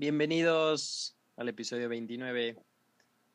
[0.00, 2.56] Bienvenidos al episodio 29.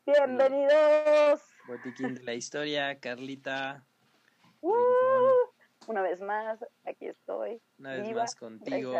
[0.08, 1.42] Bienvenidos.
[1.68, 3.86] Botiquín de la historia, Carlita.
[4.62, 4.74] Uh,
[5.86, 7.62] una vez más, aquí estoy.
[7.78, 8.96] Una vez viva, más contigo.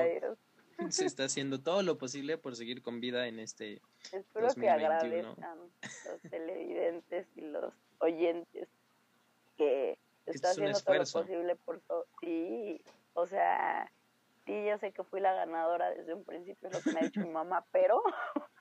[0.90, 3.82] Se está haciendo todo lo posible por seguir con vida en este.
[4.12, 4.62] Espero 2021.
[4.62, 8.70] que agradezcan los televidentes y los oyentes
[9.58, 9.98] que
[10.28, 12.06] Esto está es haciendo todo lo posible por todo.
[12.22, 12.80] Sí,
[13.16, 13.92] o sea,
[14.46, 17.04] sí, yo sé que fui la ganadora desde un principio, es lo que me ha
[17.04, 18.02] dicho mi mamá, pero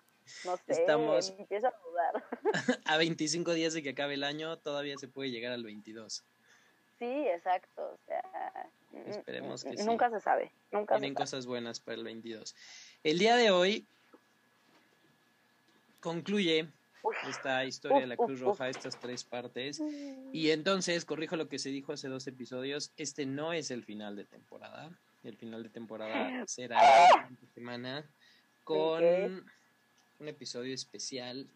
[0.45, 2.25] no sé, Estamos- empiezo a dudar.
[2.87, 6.25] A 25 días de que acabe el año, todavía se puede llegar al 22.
[6.99, 9.85] Sí, exacto, o sea, mm, Esperemos mm, que sí.
[9.85, 11.25] nunca se sabe, nunca Tienen se sabe.
[11.25, 12.55] cosas buenas para el 22.
[13.03, 13.89] El día de hoy
[16.01, 17.17] concluye Uf.
[17.29, 18.47] esta historia de la Cruz uf.
[18.47, 19.83] Roja, estas tres partes.
[20.33, 24.17] Y entonces, corrijo lo que se dijo hace dos episodios, este no es el final
[24.17, 24.91] de temporada.
[25.25, 28.11] El final de temporada será la semana
[28.63, 29.43] con Ok.
[30.19, 31.49] un episodio especial.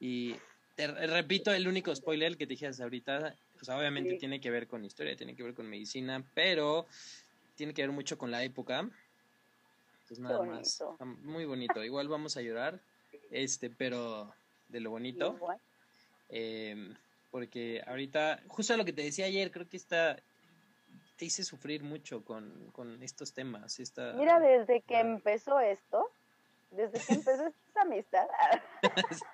[0.00, 0.34] Y
[0.74, 4.18] te re- repito, el único spoiler que te dije hasta ahorita, sea, obviamente Sí.
[4.18, 6.86] tiene que ver con historia, tiene que ver con medicina, pero
[7.56, 8.80] tiene que ver mucho con la época.
[8.80, 10.82] Entonces nada más.
[11.22, 11.82] Muy bonito.
[11.82, 12.80] Igual vamos a llorar,
[13.30, 14.34] este, pero
[14.68, 15.38] de lo bonito.
[16.28, 16.94] Eh,
[17.30, 20.22] porque ahorita, justo lo que te decía ayer, creo que está,
[21.16, 23.78] te hice sufrir mucho con, con estos temas.
[23.80, 26.10] Esta, Mira, desde que empezó esto,
[26.70, 28.26] desde que empezó esta amistad,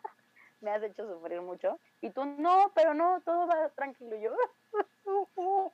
[0.60, 1.78] me has hecho sufrir mucho.
[2.00, 4.16] Y tú, no, pero no, todo va tranquilo.
[4.16, 4.36] Yo,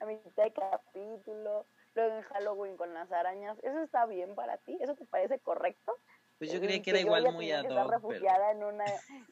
[0.00, 3.58] a mitad de capítulo, luego en Halloween con las arañas.
[3.62, 4.76] ¿Eso está bien para ti?
[4.80, 5.96] ¿Eso te parece correcto?
[6.38, 8.84] Pues yo Eh, creía que era igual muy ad hoc, pero, refugiada en una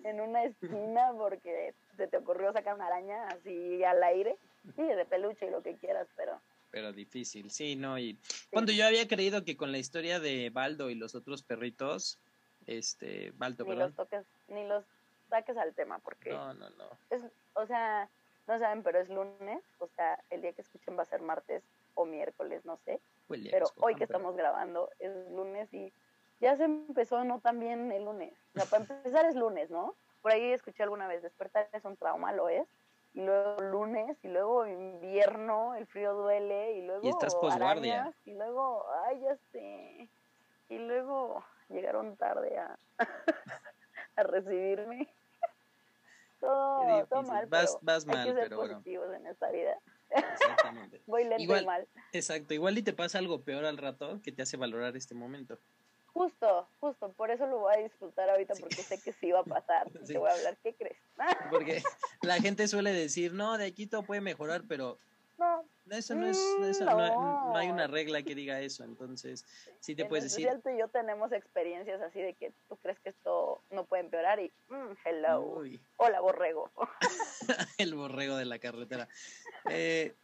[0.05, 4.37] en una esquina porque se te ocurrió sacar una araña así al aire.
[4.75, 6.41] Sí, de peluche y lo que quieras, pero
[6.73, 7.99] pero difícil, sí, ¿no?
[7.99, 8.19] Y
[8.51, 12.19] cuando yo había creído que con la historia de Baldo y los otros perritos,
[12.67, 13.87] este, Baldo, ni perdón.
[13.89, 14.85] los toques, ni los
[15.31, 16.91] saques al tema, porque No, no, no.
[17.11, 17.23] es,
[17.55, 18.11] o sea,
[18.47, 21.63] no saben, pero es lunes, o sea, el día que escuchen va a ser martes
[21.95, 25.93] o miércoles, no sé, día pero hoy que pero- estamos grabando es lunes y
[26.41, 28.33] ya se empezó no tan bien el lunes.
[28.55, 29.95] O sea, para empezar es lunes, ¿no?
[30.23, 32.67] Por ahí escuché alguna vez, despertar es un trauma, lo es.
[33.15, 38.01] Y luego lunes, y luego invierno, el frío duele, y luego Y estás posguardia.
[38.01, 40.11] arañas, y luego, ay, ya sé.
[40.69, 42.79] Y luego llegaron tarde a,
[44.17, 45.09] a recibirme.
[46.41, 48.75] Todo, mal, Vas- pero vas hay mal, que ser pero bueno.
[48.75, 49.79] positivos en esta vida.
[50.11, 51.03] Exactamente.
[51.07, 51.89] Voy lento Igual- y mal.
[52.13, 55.59] Exacto, igual y te pasa algo peor al rato que te hace valorar este momento.
[56.17, 58.63] Justo, justo, por eso lo voy a disfrutar ahorita Sí.
[58.63, 59.87] porque sé que sí va a pasar.
[60.07, 60.15] Sí.
[60.15, 60.97] Te voy a hablar, ¿qué crees?
[61.51, 61.83] Porque
[62.23, 64.99] la gente suele decir, no, de aquí todo puede mejorar, pero
[65.39, 67.51] no, eso no es, Mm, eso no, no.
[67.53, 69.45] no hay una regla que diga eso, entonces
[69.81, 72.99] sí te en puedes decir, tú y yo tenemos experiencias así de que tú crees
[73.01, 76.71] que esto no puede empeorar y mm, hello, uy, hola borrego.
[77.79, 79.07] el borrego de la carretera.
[79.69, 80.15] Eh,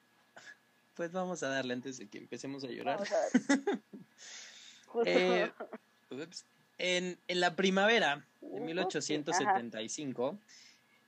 [0.94, 2.96] pues vamos a darle antes de que empecemos a llorar.
[2.96, 3.78] Vamos a.
[5.06, 5.50] Eh,
[6.78, 10.38] en, en la primavera de Ujú, 1875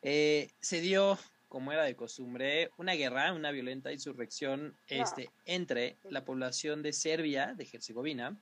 [0.03, 1.19] eh, se dio,
[1.49, 7.55] como era de costumbre, una guerra, una violenta insurrección este, entre la población de Serbia,
[7.55, 8.37] de Herzegovina,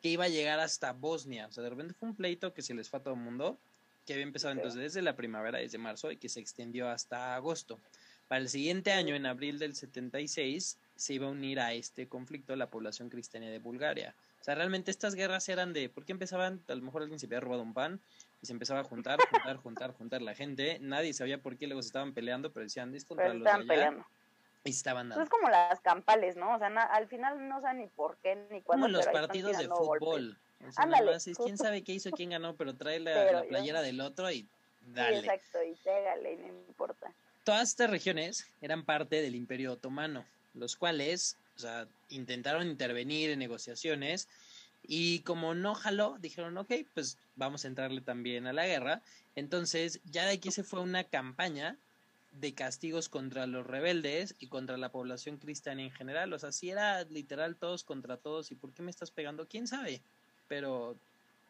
[0.00, 1.48] que iba a llegar hasta Bosnia.
[1.48, 3.58] O sea, de repente fue un pleito que se les fue a todo el mundo,
[4.06, 7.78] que había empezado entonces desde la primavera, desde marzo, y que se extendió hasta agosto.
[8.28, 12.54] Para el siguiente año, en abril del 76, se iba a unir a este conflicto
[12.54, 14.14] la población cristiana de Bulgaria.
[14.48, 16.62] Sea, realmente estas guerras eran de, ¿por qué empezaban?
[16.68, 18.00] A lo mejor alguien se había robado un pan
[18.40, 20.78] y se empezaba a juntar, juntar, juntar, juntar la gente.
[20.80, 23.60] Nadie sabía por qué luego se estaban peleando, pero decían, es contra Pero los estaban
[23.60, 24.06] allá", peleando.
[24.64, 25.30] Y estaban Eso es dando.
[25.36, 26.54] como las campales, ¿no?
[26.54, 28.86] O sea, na- al final no saben ni por qué ni cuándo.
[28.86, 30.38] Como los partidos de fútbol.
[30.66, 33.32] O sea, Ándale, más es quién sabe qué hizo, quién ganó, pero trae la, Pero
[33.32, 34.48] la yo- playera del otro y Sí,
[34.94, 35.18] dale.
[35.18, 37.12] exacto, y pégale, no importa.
[37.44, 40.24] Todas estas regiones eran parte del Imperio Otomano,
[40.54, 44.28] los cuales, o sea, intentaron intervenir en negociaciones
[44.82, 49.02] y como no jaló, dijeron, ok, pues vamos a entrarle también a la guerra.
[49.34, 51.76] Entonces, ya de aquí se fue una campaña
[52.32, 56.32] de castigos contra los rebeldes y contra la población cristiana en general.
[56.32, 58.52] O sea, si era literal todos contra todos.
[58.52, 59.48] ¿Y por qué me estás pegando?
[59.48, 60.00] ¿Quién sabe?
[60.46, 60.96] Pero,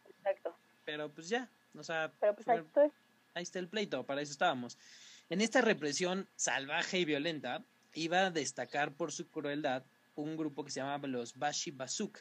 [0.08, 0.56] Exacto.
[0.86, 2.90] pero pues ya, o sea, Pero pues ahí estoy.
[3.34, 4.78] ahí está el pleito, para eso estábamos.
[5.28, 7.62] En esta represión salvaje y violenta
[7.94, 9.84] iba a destacar por su crueldad
[10.22, 12.18] un grupo que se llamaba los Bashi Basuk,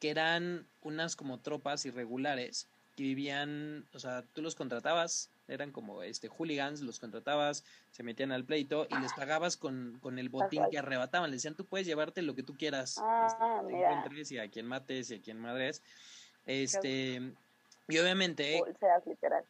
[0.00, 6.02] que eran unas como tropas irregulares que vivían, o sea, tú los contratabas, eran como
[6.02, 10.62] este hooligans, los contratabas, se metían al pleito y les pagabas con, con el botín
[10.70, 11.30] que arrebataban.
[11.30, 13.26] Le decían, tú puedes llevarte lo que tú quieras, Ah,
[13.60, 15.82] este, te encuentres y a quien mates y a quien madres.
[16.46, 17.20] Este,
[17.88, 19.44] y obviamente, Bolseas, literal.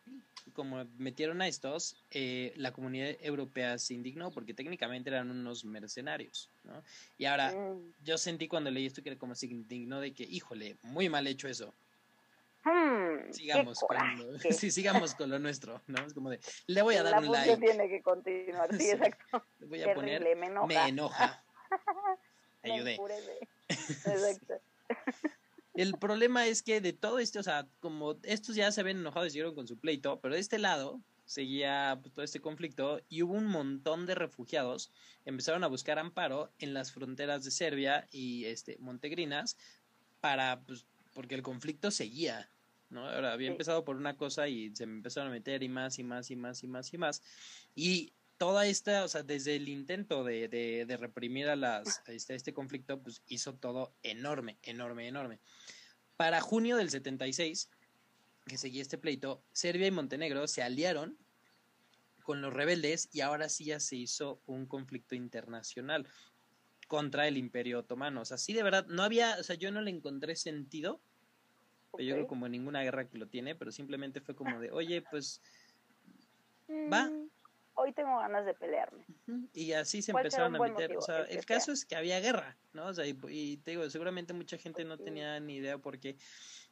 [0.52, 6.50] Como metieron a estos, eh, la comunidad europea se indignó porque técnicamente eran unos mercenarios,
[6.64, 6.82] ¿no?
[7.18, 7.92] Y ahora, Mm.
[8.04, 11.26] yo sentí cuando leí esto que era como se indignó de que, híjole, muy mal
[11.26, 11.74] hecho eso.
[12.64, 14.38] Qué Sigamos con lo,
[14.68, 16.04] sí, sigamos con lo nuestro, ¿no?
[16.04, 18.90] Es como de, le voy a dar la un like, tiene que continuar, sí, Sí.
[18.90, 19.46] exacto.
[19.60, 20.66] le voy a poner, Terrible, me enoja.
[20.66, 21.44] me enoja.
[22.62, 22.98] Ayudé.
[23.68, 24.54] Exacto.
[25.76, 29.26] El problema es que de todo esto, o sea, como estos ya se habían enojado
[29.26, 33.22] y siguieron con su pleito, pero de este lado seguía pues, todo este conflicto y
[33.22, 34.92] hubo un montón de refugiados
[35.24, 39.56] empezaron a buscar amparo en las fronteras de Serbia y este Montegrinas
[40.20, 42.50] para pues porque el conflicto seguía,
[42.90, 43.08] ¿no?
[43.08, 46.04] Ahora había empezado por una cosa y se me empezaron a meter y más y
[46.04, 47.22] más y más y más y más
[47.74, 52.12] y toda esta, o sea, desde el intento de, de, de reprimir a las, a
[52.12, 55.40] este, a este conflicto, pues hizo todo enorme, enorme, enorme.
[56.16, 57.70] Para junio del 76,
[58.46, 61.18] que seguía este pleito, Serbia y Montenegro se aliaron
[62.22, 66.06] con los rebeldes y ahora sí ya se hizo un conflicto internacional
[66.88, 68.22] contra el Imperio Otomano.
[68.22, 71.00] O sea, sí de verdad, no había, o sea, yo no le encontré sentido,
[71.98, 75.40] yo creo como ninguna guerra que lo tiene, pero simplemente fue como de, oye, pues
[76.68, 77.10] va.
[77.78, 79.04] Hoy tengo ganas de pelearme.
[79.52, 80.96] Y así se ¿Cuál será empezaron a meter.
[80.96, 81.74] O sea, El caso sea.
[81.74, 82.86] es que había guerra, ¿no?
[82.86, 85.04] O sea, y, y te digo, seguramente mucha gente no Ok.
[85.04, 86.16] tenía ni idea por qué.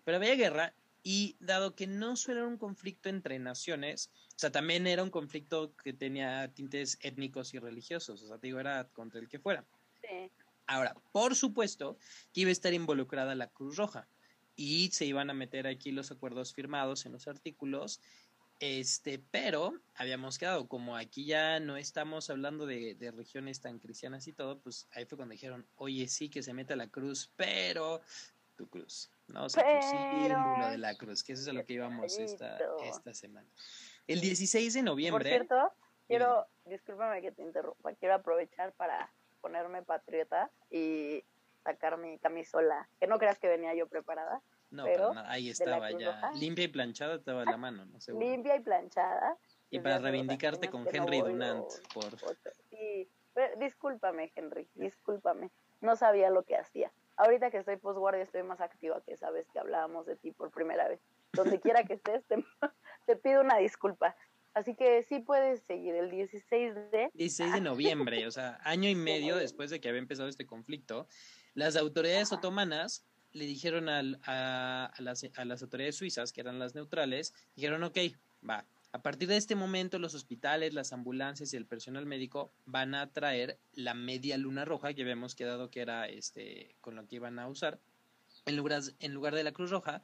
[0.04, 4.50] Pero había guerra y dado que no solo era un conflicto entre naciones, o sea,
[4.50, 8.22] también era un conflicto que tenía tintes étnicos y religiosos.
[8.22, 9.66] O sea, te digo, era contra el que fuera.
[10.00, 10.30] Sí.
[10.66, 11.98] Ahora, por supuesto
[12.32, 14.08] que iba a estar involucrada la Cruz Roja
[14.56, 18.00] y se iban a meter aquí los acuerdos firmados en los artículos.
[18.66, 24.26] Este, pero habíamos quedado, como aquí ya no estamos hablando de, de regiones tan cristianas
[24.26, 28.00] y todo, pues ahí fue cuando dijeron, oye, sí que se meta la cruz, pero
[28.56, 29.44] tu cruz, ¿no?
[29.44, 32.18] O sea, tu símbolo Pero- de la cruz, que eso es a lo que íbamos
[32.18, 33.46] esta, esta semana.
[34.06, 35.70] El 16 de Por noviembre, cierto,
[36.06, 39.12] quiero, discúlpame que te interrumpa, quiero aprovechar para
[39.42, 41.22] ponerme patriota y
[41.64, 44.40] sacar mi camisola, que no creas que venía yo preparada,
[44.74, 46.32] no, pero para nada, ahí estaba ya, Roja.
[46.32, 48.26] limpia y planchada estaba a la mano, no Seguro.
[48.26, 49.36] limpia y planchada.
[49.70, 52.04] Y para reivindicarte con no Henry Dunant por.
[52.70, 55.50] Sí, pero discúlpame, Henry, discúlpame.
[55.80, 56.92] No sabía lo que hacía.
[57.16, 60.88] Ahorita que estoy postguardia estoy más activa que sabes que hablábamos de ti por primera
[60.88, 61.00] vez.
[61.32, 62.36] Donde quiera que estés, te,
[63.06, 64.16] te pido una disculpa.
[64.54, 67.10] Así que sí puedes seguir el 16 de...
[67.14, 68.94] 16 de noviembre, o sea, año y
[69.34, 71.08] medio después de que había empezado este conflicto,
[71.54, 72.38] las autoridades Ajá.
[72.38, 73.04] otomanas
[73.34, 77.82] le dijeron al- a, a las, a las autoridades suizas, que eran las neutrales, dijeron,
[77.82, 77.98] ok,
[78.48, 82.94] va, a partir de este momento los hospitales, las ambulancias y el personal médico van
[82.94, 87.16] a traer la media luna roja que habíamos quedado que era este con lo que
[87.16, 87.80] iban a usar
[88.46, 90.00] en lugar, en lugar de la Cruz Roja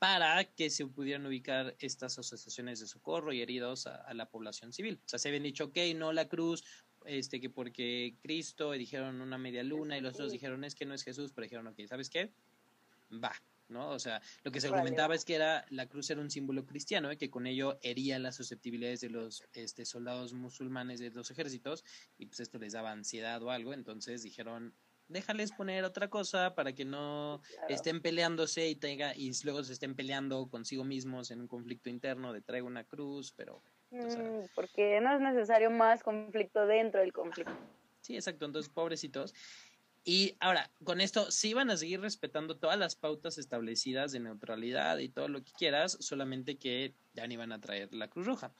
[0.00, 4.72] para que se pudieran ubicar estas asociaciones de socorro y heridos a, a la población
[4.72, 4.98] civil.
[5.06, 6.64] O sea, se habían dicho, ok, no la cruz,
[7.06, 10.86] este, que porque Cristo, y dijeron una media luna, y los otros dijeron, es que
[10.86, 12.32] no es Jesús, pero dijeron, ok, ¿sabes qué?
[13.12, 13.32] Va,
[13.68, 13.90] ¿no?
[13.90, 17.12] O sea, lo que se argumentaba es que era la cruz era un símbolo cristiano
[17.12, 21.84] y que con ello hería las susceptibilidades de los este, soldados musulmanes de los ejércitos
[22.18, 24.74] y pues esto les daba ansiedad o algo, entonces dijeron,
[25.08, 27.66] déjales poner otra cosa para que no Claro.
[27.74, 32.32] estén peleándose y tenga y luego se estén peleando consigo mismos en un conflicto interno
[32.32, 37.00] de traigo una cruz, pero o sea- Mm, porque no es necesario más conflicto dentro
[37.00, 37.52] del conflicto.
[38.00, 39.34] sí, exacto, entonces pobrecitos.
[40.04, 44.98] Y ahora, con esto sí van a seguir respetando todas las pautas establecidas de neutralidad
[44.98, 48.52] y todo lo que quieras, solamente que ya ni van a traer la Cruz Roja.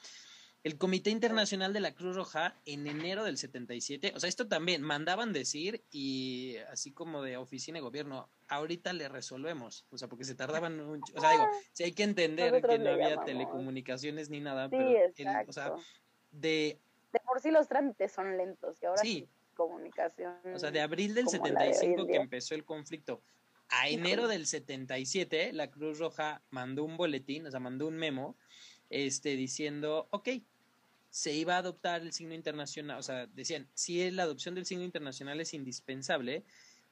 [0.62, 4.80] El Comité Internacional de la Cruz Roja en enero del 77, o sea, esto también
[4.82, 10.22] mandaban decir y así como de oficina de gobierno, ahorita le resolvemos, o sea, porque
[10.24, 13.24] se tardaban un, o sea, digo, sí hay que entender Nosotros que no había llamamos.
[13.26, 15.74] telecomunicaciones ni nada, Sí, pero el- o sea,
[16.30, 16.78] de
[17.12, 19.08] de por sí los trámites son lentos y ahora Sí.
[19.08, 19.28] sí,
[19.62, 20.34] comunicación.
[20.54, 23.22] O sea, de abril del como la de hoy en 75 que empezó el conflicto
[23.68, 28.36] a enero del 77, la Cruz Roja mandó un boletín, o sea, mandó un memo,
[28.90, 30.28] este, diciendo, ok,
[31.08, 34.84] se iba a adoptar el signo internacional, o sea, decían, si la adopción del signo
[34.84, 36.44] internacional es indispensable,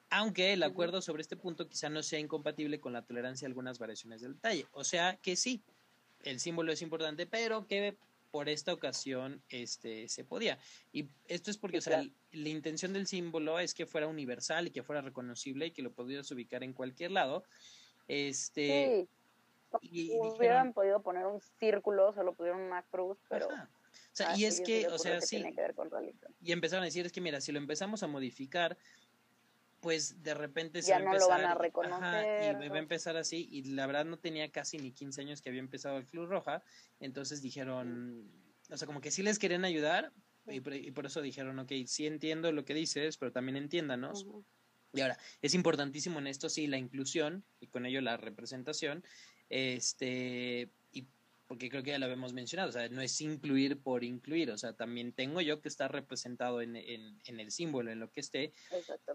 [0.09, 3.79] aunque el acuerdo sobre este punto quizá no sea incompatible con la tolerancia a algunas
[3.79, 4.65] variaciones del detalle.
[4.73, 5.63] O sea, que sí,
[6.23, 7.95] el símbolo es importante, pero que
[8.31, 10.57] por esta ocasión este se podía.
[10.91, 14.71] Y esto es porque, o sea, la intención del símbolo es que fuera universal y
[14.71, 17.43] que fuera reconocible y que lo pudieras ubicar en cualquier lado.
[18.07, 19.07] Este,
[19.81, 23.51] sí, y hubieran dijeron, podido poner un círculo, solo pusieron una cruz, pero...
[23.51, 23.69] ajá.
[23.93, 25.73] O sea, a y es que, o sea, que sí, que
[26.41, 28.77] y empezaron a decir es que mira, si lo empezamos a modificar
[29.81, 32.63] pues de repente se ya no lo van a reconocer.
[32.63, 35.49] y va a empezar así, y la verdad no tenía casi ni 15 años que
[35.49, 36.63] había empezado el Club Roja,
[36.99, 38.31] entonces dijeron,
[38.69, 40.13] o sea, como que sí les querían ayudar,
[40.47, 44.25] y por, eso dijeron, ok, sí entiendo lo que dices, pero también entiéndanos.
[44.93, 49.03] Y ahora, es importantísimo en esto, sí, la inclusión, y con ello la representación,
[49.49, 50.69] este,
[51.51, 54.57] porque creo que ya lo habíamos mencionado, o sea, no es incluir por incluir, o
[54.57, 58.21] sea, también tengo yo que estar representado en, en, en el símbolo, en lo que
[58.21, 58.53] esté,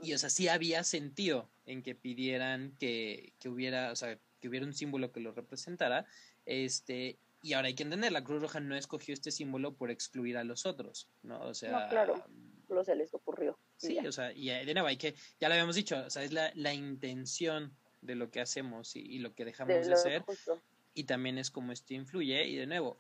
[0.02, 4.48] y o sea, sí había sentido en que pidieran que, que hubiera, o sea, que
[4.50, 6.04] hubiera un símbolo que lo representara,
[6.44, 10.36] este, y ahora hay que entender, la Cruz Roja no escogió este símbolo por excluir
[10.36, 11.40] a los otros, ¿no?
[11.40, 12.22] O sea, no, claro,
[12.68, 13.58] lo se les ocurrió.
[13.78, 16.34] Sí, o sea, y de nuevo hay que, ya lo habíamos dicho, o sea, es
[16.34, 20.22] la, la intención de lo que hacemos y, lo que dejamos de, hacer
[20.96, 22.98] y también es como esto influye y de nuevo,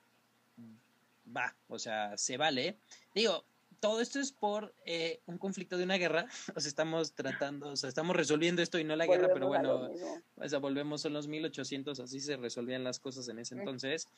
[1.34, 2.76] va, o sea, se vale.
[3.14, 3.44] Digo,
[3.80, 7.76] todo esto es por eh, un conflicto de una guerra, o sea, estamos tratando, o
[7.76, 9.90] sea, estamos resolviendo esto y no la guerra, pero bueno,
[10.36, 14.08] o sea, volvemos a los 1800, así se resolvían las cosas en ese entonces,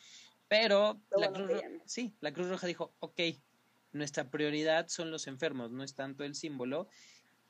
[0.48, 1.52] pero la Cruz,
[1.86, 3.20] sí, la Cruz Roja dijo, ok,
[3.92, 6.88] nuestra prioridad son los enfermos, no es tanto el símbolo,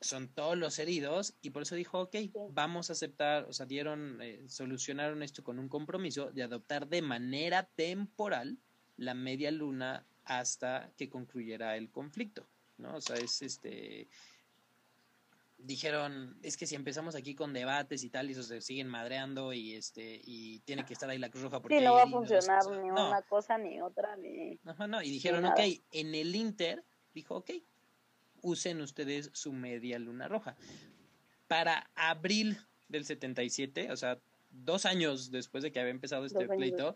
[0.01, 2.15] son todos los heridos y por eso dijo, ok,
[2.51, 7.01] vamos a aceptar, o sea, dieron, eh, solucionaron esto con un compromiso de adoptar de
[7.01, 8.57] manera temporal
[8.97, 12.95] la media luna hasta que concluyera el conflicto, ¿no?
[12.95, 14.07] O sea, es este
[15.59, 19.53] dijeron, es que si empezamos aquí con debates y tal, y eso se siguen madreando
[19.53, 22.07] y este y tiene que estar ahí la Cruz Roja porque sí, no va a
[22.07, 25.59] funcionar ni una cosa ni otra ni Ajá, no, y dijeron, ok,
[25.91, 27.51] en el Inter dijo, ok,
[28.41, 30.55] usen ustedes su media luna roja.
[31.47, 34.19] Para abril del 77, o sea,
[34.51, 36.95] dos años después de que había empezado este pleito,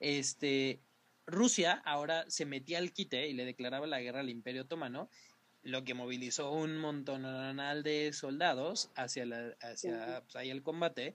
[0.00, 0.80] este,
[1.26, 5.10] Rusia ahora se metía al quite y le declaraba la guerra al Imperio Otomano,
[5.62, 7.22] lo que movilizó un montón
[7.82, 11.14] de soldados hacia, la, hacia pues, ahí el combate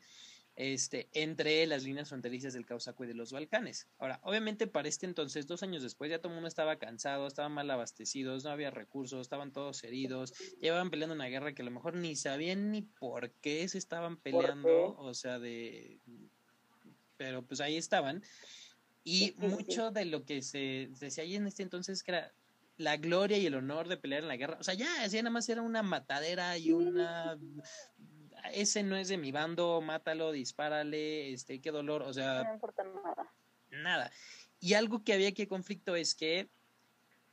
[0.62, 3.88] este, entre las líneas fronterizas del Causaco y de los Balcanes.
[3.98, 7.52] Ahora, obviamente para este entonces, dos años después, ya todo el mundo estaba cansado, estaban
[7.52, 11.72] mal abastecidos, no había recursos, estaban todos heridos, llevaban peleando una guerra que a lo
[11.72, 16.00] mejor ni sabían ni por qué se estaban peleando, o sea, de...
[17.18, 18.22] Pero pues ahí estaban.
[19.04, 22.34] Y mucho de lo que se decía ahí en este entonces que era
[22.78, 24.58] la gloria y el honor de pelear en la guerra.
[24.60, 27.36] O sea, ya, ya nada más era una matadera y una
[28.54, 32.44] ese no es de mi bando, mátalo, dispárale, este, qué dolor, o sea...
[32.44, 33.34] No importa nada.
[33.70, 34.12] Nada.
[34.60, 36.50] Y algo que había que conflicto es que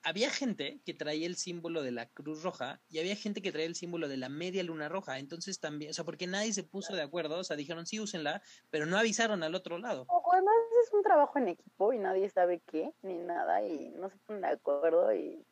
[0.03, 3.67] había gente que traía el símbolo de la Cruz Roja y había gente que traía
[3.67, 5.19] el símbolo de la media luna roja.
[5.19, 8.41] Entonces también, o sea, porque nadie se puso de acuerdo, o sea, dijeron sí, úsenla,
[8.71, 10.07] pero no avisaron al otro lado.
[10.09, 14.09] O además es un trabajo en equipo y nadie sabe qué, ni nada, y no
[14.09, 15.45] se ponen de acuerdo y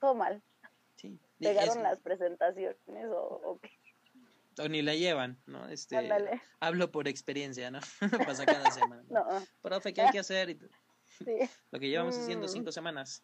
[0.00, 0.42] todo mal.
[0.96, 1.18] Sí.
[1.38, 3.70] Pegaron las presentaciones o, o qué
[4.58, 5.68] o ni la llevan, ¿no?
[5.68, 5.96] Este,
[6.60, 7.80] hablo por experiencia, ¿no?
[8.26, 9.04] Pasa cada semana.
[9.08, 9.24] No.
[9.62, 10.56] Profe, ¿qué hay que hacer?
[11.24, 11.38] Sí.
[11.70, 12.50] Lo que llevamos haciendo mm.
[12.50, 13.22] cinco semanas.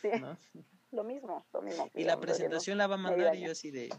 [0.00, 0.08] Sí.
[0.20, 0.36] ¿no?
[0.92, 1.90] Lo mismo, lo mismo.
[1.94, 3.94] Y la presentación la va a mandar y yo así de...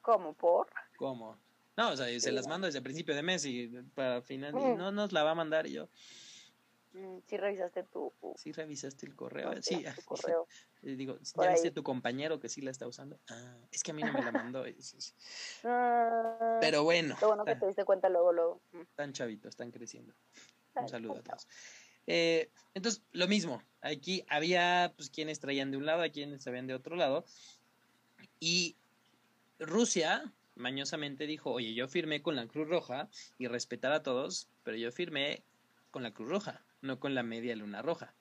[0.00, 0.32] ¿Cómo?
[0.32, 0.68] ¿Por?
[0.96, 1.36] ¿Cómo?
[1.76, 4.56] No, o sea, se las mando desde el principio de mes y para final, y
[4.56, 4.76] mm.
[4.76, 5.88] no nos la va a mandar y yo...
[6.92, 8.12] Mm, sí revisaste tu...
[8.36, 9.52] Sí revisaste el correo.
[9.62, 10.46] sí, tu correo.
[10.82, 13.18] digo, ¿ya viste tu compañero que sí la está usando?
[13.28, 14.64] Ah, es que a mí no me la mandó.
[15.64, 17.16] Ah, Pero bueno.
[17.20, 18.60] Lo bueno que te diste cuenta luego, luego.
[18.72, 18.80] Mm.
[18.80, 20.14] Están chavitos, están creciendo.
[20.74, 21.46] Un saludo a todos.
[22.06, 23.62] Eh, entonces, lo mismo.
[23.82, 27.24] Aquí había pues quienes traían de un lado, a quienes traían de otro lado.
[28.40, 28.76] Y
[29.58, 34.76] Rusia mañosamente dijo, oye, yo firmé con la Cruz Roja y respetar a todos, pero
[34.76, 35.44] yo firmé
[35.90, 38.14] con la Cruz Roja no con la media luna roja.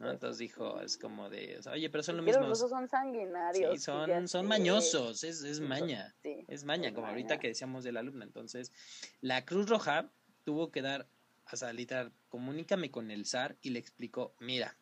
[0.00, 0.10] ¿no?
[0.10, 2.42] Entonces dijo, es como de, oye, pero son lo mismo.
[2.46, 3.74] Los son sanguinarios.
[3.74, 6.14] Sí, son, son mañosos, es, es maña.
[6.22, 8.24] es maña, como ahorita que decíamos de la alumna.
[8.24, 8.72] Entonces,
[9.20, 10.10] la Cruz Roja
[10.44, 11.06] tuvo que dar,
[11.52, 14.74] o sea, literal, comunícame con el zar y le explicó, mira,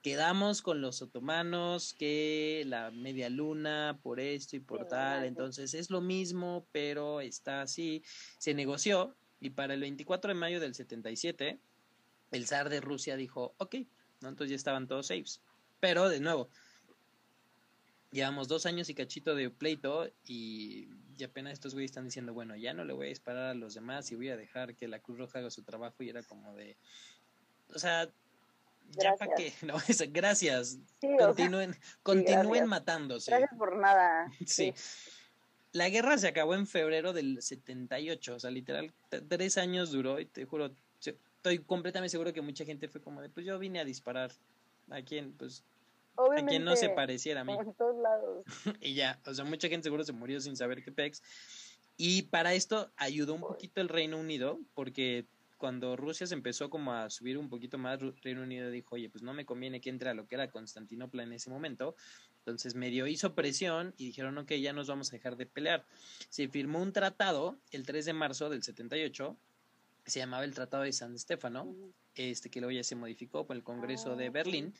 [0.00, 5.90] quedamos con los otomanos que la media luna por esto y por tal, entonces es
[5.90, 8.02] lo mismo, pero está así.
[8.38, 11.58] Se negoció y para el 24 de mayo del 77,
[12.30, 13.74] el zar de Rusia dijo, ok,
[14.22, 14.30] ¿no?
[14.30, 15.42] entonces ya estaban todos saves.
[15.80, 16.48] Pero, de nuevo,
[18.10, 20.88] llevamos dos años y cachito de pleito y,
[21.22, 24.10] apenas estos güeyes están diciendo, bueno, ya no le voy a disparar a los demás
[24.10, 26.78] y voy a dejar que la Cruz Roja haga su trabajo y era como de,
[27.68, 28.08] o sea,
[28.92, 29.74] ya para qué, no,
[30.08, 30.78] gracias,
[31.18, 33.30] continúen, continúen matándose.
[33.30, 34.26] Gracias por nada.
[34.46, 34.72] sí.
[35.74, 38.94] La guerra se acabó en febrero del 78, o sea, literal,
[39.28, 43.28] tres años duró y te juro, estoy completamente seguro que mucha gente fue como de,
[43.28, 44.30] pues yo vine a disparar.
[44.88, 45.32] ¿A quién?
[45.32, 45.64] Pues
[46.14, 47.54] Obviamente, a quien no se pareciera a mí.
[47.54, 48.44] En todos lados.
[48.80, 51.22] y ya, o sea, mucha gente seguro se murió sin saber qué pex.
[51.96, 55.26] Y para esto ayudó un poquito el Reino Unido, porque
[55.58, 59.22] cuando Rusia se empezó como a subir un poquito más, Reino Unido dijo, oye, pues
[59.22, 61.96] no me conviene que entre a lo que era Constantinopla en ese momento.
[62.44, 65.86] Entonces medio hizo presión y dijeron, ok, ya nos vamos a dejar de pelear.
[66.28, 69.34] Se firmó un tratado el 3 de marzo del 78,
[70.04, 71.74] que se llamaba el Tratado de San Stefano,
[72.14, 74.74] este que luego ya se modificó por el Congreso de ah, Berlín.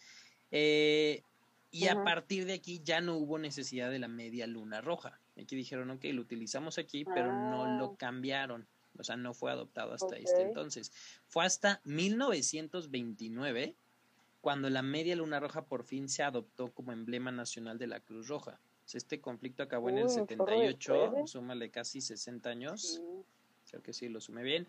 [0.51, 1.23] Eh,
[1.71, 5.19] y a partir de aquí ya no hubo necesidad de la media luna roja.
[5.41, 7.97] Aquí dijeron, ok, lo utilizamos aquí, pero no lo ah.
[7.97, 8.69] cambiaron.
[8.99, 10.93] O sea, no fue adoptado hasta este entonces.
[11.27, 13.75] Fue hasta 1929
[14.45, 18.29] cuando la media luna roja por fin se adoptó como emblema nacional de la Cruz
[18.29, 18.61] Roja.
[18.93, 23.01] Este conflicto acabó en el 78, súmale casi 60 años,
[23.71, 24.69] creo que sí lo sume bien,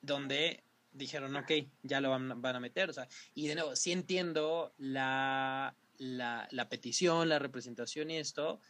[0.00, 1.50] donde dijeron, ok,
[1.82, 2.88] ya lo van, van, a meter.
[2.88, 8.60] O sea, y de nuevo, sí entiendo la, la, la petición, la representación y esto,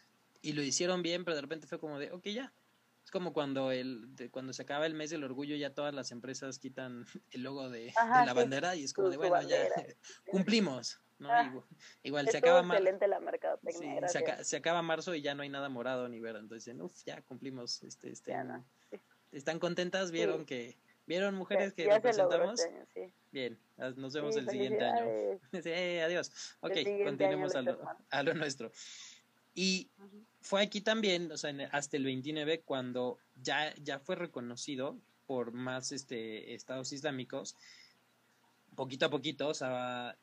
[0.41, 2.51] y lo hicieron bien, pero de repente fue como de, ok, ya,
[3.07, 6.59] es como cuando el cuando se acaba el mes del orgullo ya todas las empresas
[6.59, 9.55] quitan el logo de, la bandera y es como de bueno ya
[10.29, 11.31] cumplimos ¿no?
[11.31, 11.51] Ah,
[12.03, 12.61] igual, se acaba
[14.43, 17.81] se, acaba marzo y ya no hay nada morado ni verde entonces uff ya cumplimos
[17.83, 18.35] este este
[19.31, 22.59] están contentas vieron que vieron mujeres que representamos
[23.31, 23.57] bien
[23.95, 25.39] nos vemos el siguiente año.
[26.03, 26.57] adiós.
[26.59, 26.73] Ok
[27.05, 28.69] continuemos a lo, a lo nuestro
[29.57, 29.89] y
[30.39, 35.91] fue aquí también, o sea, hasta el 29, cuando ya, ya fue reconocido por más
[35.91, 37.55] este, estados islámicos,
[38.75, 40.15] poquito a poquito, o sea,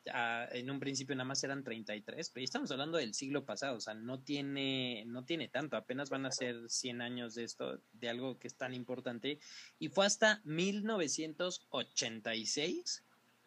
[0.53, 3.93] en un principio nada más eran 33, pero estamos hablando del siglo pasado, o sea,
[3.93, 8.39] no tiene, no tiene tanto, apenas van a ser 100 años de esto, de algo
[8.39, 9.39] que es tan importante,
[9.79, 13.03] y fue hasta 1986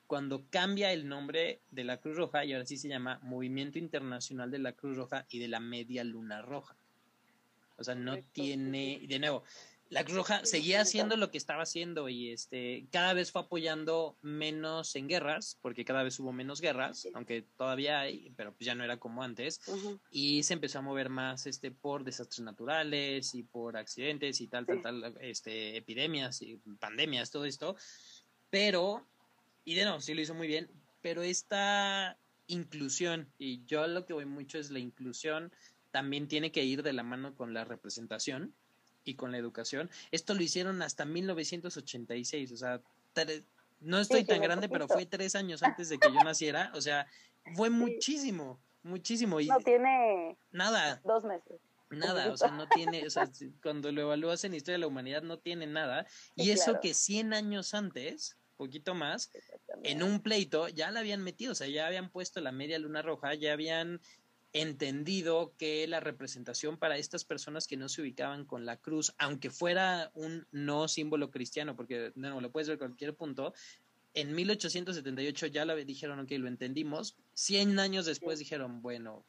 [0.09, 4.51] cuando cambia el nombre de la Cruz Roja y ahora sí se llama Movimiento Internacional
[4.51, 6.77] de la Cruz Roja y de la Media Luna Roja.
[7.77, 9.45] O sea, no tiene, de nuevo,
[9.91, 14.17] la Cruz Roja seguía haciendo lo que estaba haciendo y este cada vez fue apoyando
[14.23, 18.75] menos en guerras, porque cada vez hubo menos guerras, aunque todavía hay, pero pues ya
[18.75, 19.61] no era como antes,
[20.11, 24.65] y se empezó a mover más este por desastres naturales y por accidentes y tal,
[24.65, 27.77] tal, tal, este epidemias y pandemias, todo esto.
[28.51, 29.07] Pero
[29.69, 30.71] y de no, sí lo hizo muy bien,
[31.03, 35.53] pero esta inclusión, y yo lo que voy mucho es la inclusión,
[35.91, 38.55] también tiene que ir de la mano con la representación
[39.05, 39.91] y con la educación.
[40.11, 42.81] Esto lo hicieron hasta 1986, o sea,
[43.81, 47.07] no estoy tan grande, pero fue tres años antes de que yo naciera, o sea,
[47.55, 49.39] fue muchísimo, muchísimo.
[49.39, 51.03] Y no tiene nada.
[51.05, 51.61] Dos meses.
[51.91, 53.29] Nada, o sea, no tiene, o sea,
[53.63, 56.07] cuando lo evalúas en historia de la humanidad no tiene nada.
[56.37, 59.31] y eso que 100 años antes poquito más,
[59.83, 63.01] en un pleito ya la habían metido, o sea, ya habían puesto la media luna
[63.01, 64.01] roja, ya habían
[64.53, 69.51] entendido que la representación para estas personas que no se ubicaban con la cruz, aunque
[69.51, 73.55] fuera un no símbolo cristiano, porque no lo puedes ver en cualquier punto,
[74.15, 79.25] en 1878 ya lo dijeron, ok, lo entendimos, 100 años después dijeron, bueno,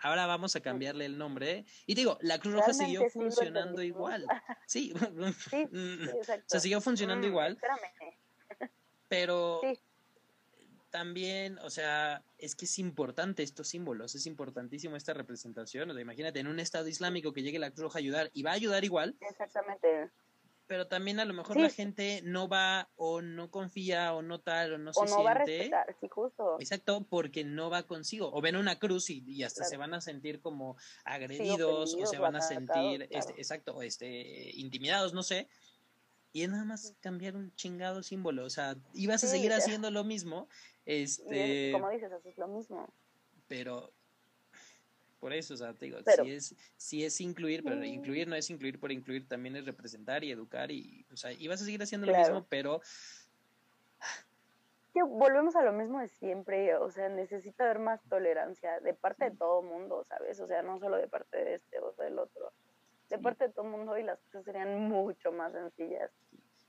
[0.00, 1.64] ahora vamos a cambiarle el nombre.
[1.86, 4.26] Y digo, la Cruz Roja siguió funcionando igual.
[4.66, 4.92] Sí,
[6.46, 7.58] sí, siguió funcionando mm, igual.
[9.08, 9.60] Pero
[10.90, 15.90] también, o sea, es que es importante estos símbolos, es importantísimo esta representación.
[15.90, 18.42] O sea, imagínate, en un Estado islámico que llegue la Cruz Roja a ayudar y
[18.42, 19.16] va a ayudar igual.
[19.20, 20.10] Exactamente.
[20.66, 24.74] Pero también a lo mejor la gente no va o no confía o no tal
[24.74, 26.58] o no se no Va a respetar, sí, justo.
[26.60, 28.30] Exacto, porque no va consigo.
[28.34, 32.36] O ven una cruz y, hasta se van a sentir como agredidos o se van
[32.36, 35.48] a sentir, este, exacto, o este, intimidados, no sé
[36.38, 40.04] y es nada más cambiar un chingado símbolo, o sea, ibas a seguir haciendo lo
[40.04, 40.48] mismo,
[40.86, 41.72] este...
[41.72, 42.88] como dices, es lo mismo.
[43.48, 43.90] Pero,
[45.18, 48.50] por eso, o sea, te digo, si es, si es incluir, pero incluir no es
[48.50, 52.06] incluir por incluir, también es representar y educar y, o sea, ibas a seguir haciendo
[52.06, 52.80] lo mismo, pero...
[54.94, 59.36] volvemos a lo mismo de siempre, o sea, necesita haber más tolerancia de parte de
[59.36, 60.38] todo mundo, ¿sabes?
[60.38, 62.52] O sea, no solo de parte de este o del otro
[63.08, 66.10] de parte de todo el mundo y las cosas serían mucho más sencillas,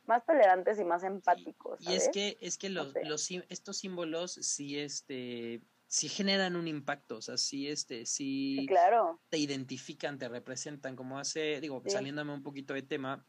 [0.05, 1.79] más tolerantes y más empáticos.
[1.81, 7.17] Y es que, es que los, los, estos símbolos sí, este, sí generan un impacto,
[7.17, 9.19] o sea, sí, este, sí, claro.
[9.29, 13.25] te identifican, te representan, como hace, digo, saliéndome un poquito de tema,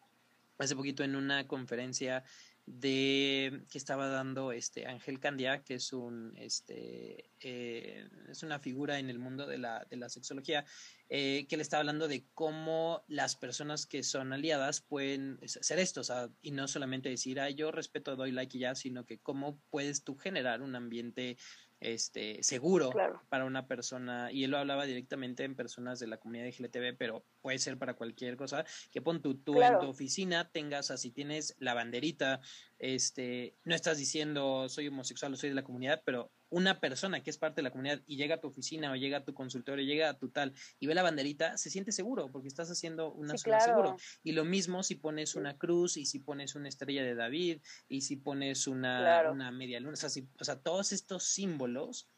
[0.59, 2.23] hace poquito en una conferencia
[2.73, 8.99] de que estaba dando este Ángel Candia, que es un este eh, es una figura
[8.99, 10.65] en el mundo de la, de la sexología,
[11.09, 16.03] eh, que le estaba hablando de cómo las personas que son aliadas pueden ser esto,
[16.43, 20.05] y no solamente decir, ah, yo respeto, doy like y ya, sino que cómo puedes
[20.05, 21.37] tú generar un ambiente
[21.81, 22.93] este, seguro
[23.29, 26.97] para una persona, y él lo hablaba directamente en personas de la comunidad de LGTB,
[26.99, 31.11] pero puede ser para cualquier cosa, que pon tú, tú en tu oficina tengas, así
[31.11, 32.41] tienes la banderita,
[32.79, 37.31] este, no estás diciendo soy homosexual o soy de la comunidad, pero una persona que
[37.31, 39.85] es parte de la comunidad y llega a tu oficina o llega a tu consultorio,
[39.85, 43.37] llega a tu tal y ve la banderita, se siente seguro porque estás haciendo una
[43.39, 43.97] zona seguro.
[44.23, 48.03] Y lo mismo si pones una cruz y si pones una estrella de David y
[48.03, 52.09] si pones una, una media luna, o sea, o sea, todos estos símbolos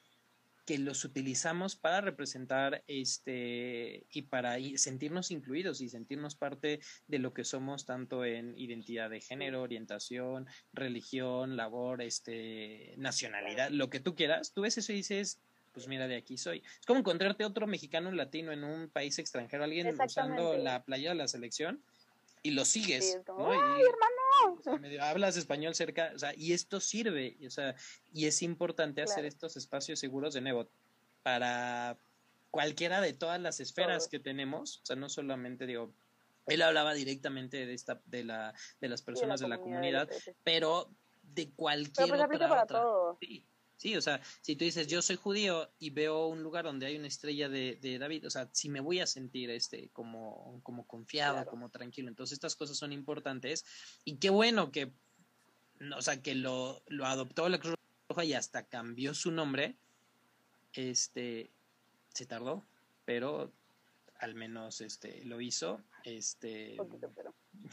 [0.64, 7.34] que los utilizamos para representar este y para sentirnos incluidos y sentirnos parte de lo
[7.34, 14.14] que somos tanto en identidad de género, orientación, religión, labor, este, nacionalidad, lo que tú
[14.14, 14.52] quieras.
[14.52, 15.40] Tú ves eso y dices,
[15.72, 16.62] pues mira, de aquí soy.
[16.78, 21.16] Es como encontrarte otro mexicano latino en un país extranjero, alguien usando la playa de
[21.16, 21.82] la selección
[22.42, 23.18] y lo sigues.
[23.38, 25.02] ¡Ay, hermano!
[25.02, 27.74] hablas español cerca, o sea, y esto sirve, o sea,
[28.12, 30.68] y es importante hacer estos espacios seguros de nuevo
[31.22, 31.96] para
[32.50, 35.92] cualquiera de todas las esferas que tenemos, o sea, no solamente digo,
[36.46, 40.08] él hablaba directamente de esta, de la, de las personas de la, comunidad,
[40.42, 40.90] pero
[41.22, 43.18] de cualquier pero pues, otra, Todo.
[43.20, 43.46] Sí,
[43.96, 47.08] o sea, si tú dices yo soy judío y veo un lugar donde hay una
[47.08, 51.44] estrella de, de David, o sea, si me voy a sentir este como, como confiado,
[51.46, 52.08] como tranquilo.
[52.08, 53.64] Entonces estas cosas son importantes
[54.04, 54.92] y qué bueno que,
[55.96, 57.74] o sea, que lo, lo adoptó la Cruz
[58.08, 59.76] Roja y hasta cambió su nombre.
[60.74, 61.50] Este,
[62.14, 62.64] se tardó,
[63.04, 63.52] pero
[64.18, 65.80] al menos este lo hizo.
[66.04, 66.76] Este,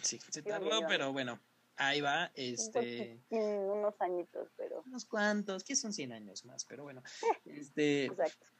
[0.01, 1.39] sí, se tardó, pero bueno,
[1.79, 3.19] ahí va, este...
[3.29, 4.83] unos añitos, pero...
[4.85, 7.01] Unos cuantos, que son 100 años más, pero bueno,
[7.45, 8.11] este...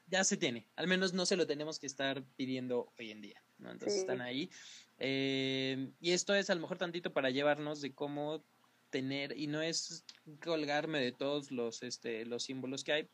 [0.06, 3.40] Ya se tiene, al menos no se lo tenemos que estar pidiendo hoy en día,
[3.58, 3.70] ¿no?
[3.70, 4.50] Entonces están ahí.
[4.98, 8.42] Eh, y esto es a lo mejor tantito para llevarnos de cómo
[8.88, 10.04] tener, y no es
[10.42, 13.10] colgarme de todos los, este, los símbolos que hay,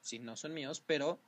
[0.00, 1.20] si no son míos, pero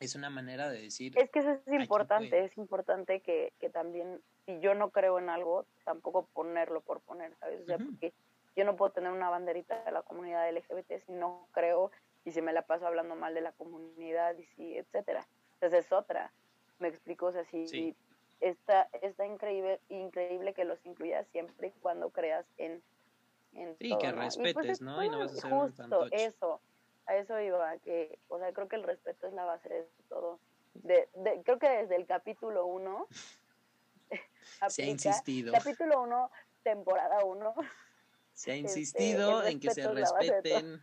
[0.00, 1.16] es una manera de decir...
[1.16, 5.28] Es que eso es importante, es importante que, que también si yo no creo en
[5.28, 7.60] algo, tampoco ponerlo por poner, ¿sabes?
[7.60, 8.14] O sea, porque
[8.56, 11.90] yo no puedo tener una banderita de la comunidad LGBT si no creo
[12.24, 15.26] y si me la paso hablando mal de la comunidad y si, etcétera.
[15.52, 16.32] Entonces es otra.
[16.78, 17.94] Me explico, o sea, si
[18.40, 22.82] está, está increíble, increíble que los incluyas siempre y cuando creas en,
[23.52, 25.04] en sí, que pues, respetes, ¿no?
[25.04, 26.62] Y no vas a ser justo eso,
[27.04, 30.40] a eso iba, que, o sea, creo que el respeto es la base de todo.
[30.78, 32.64] De, de, creo que desde el capítulo
[34.68, 35.52] se ha insistido.
[35.52, 36.30] Capítulo 1,
[36.62, 37.54] temporada 1.
[38.34, 40.80] Se ha este, insistido en que se respeten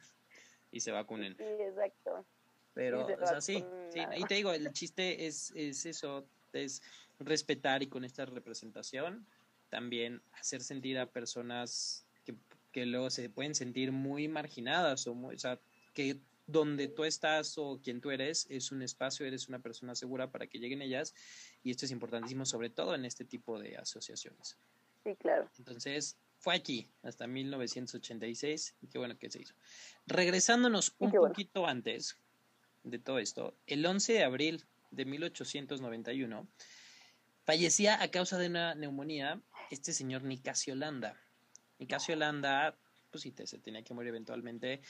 [0.71, 1.35] y se vacunen.
[1.37, 2.25] Sí, exacto.
[2.73, 6.81] Pero, o sea, sí, sí, y te digo, el chiste es, es eso, es
[7.19, 9.25] respetar y con esta representación
[9.69, 12.35] también hacer sentir a personas que,
[12.73, 15.59] que luego se pueden sentir muy marginadas o, muy, o sea,
[15.93, 20.31] que donde tú estás o quien tú eres es un espacio, eres una persona segura
[20.31, 21.13] para que lleguen ellas
[21.63, 24.57] y esto es importantísimo sobre todo en este tipo de asociaciones.
[25.03, 25.49] Sí, claro.
[25.57, 29.55] Entonces, fue aquí hasta 1986 y qué bueno que se hizo.
[30.05, 32.17] Regresándonos un poquito antes
[32.83, 36.47] de todo esto, el 11 de abril de 1891
[37.45, 41.19] fallecía a causa de una neumonía este señor Nicasio Landa.
[41.79, 42.77] Nicasio Landa
[43.15, 44.81] pues sí, se tenía que morir eventualmente.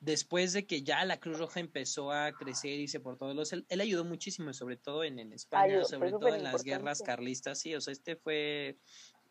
[0.00, 3.52] Después de que ya la Cruz Roja empezó a crecer y se por todos los,
[3.52, 7.74] él, ayudó muchísimo, sobre todo en, en España, sobre todo en las guerras carlistas, sí,
[7.76, 8.78] o sea, este fue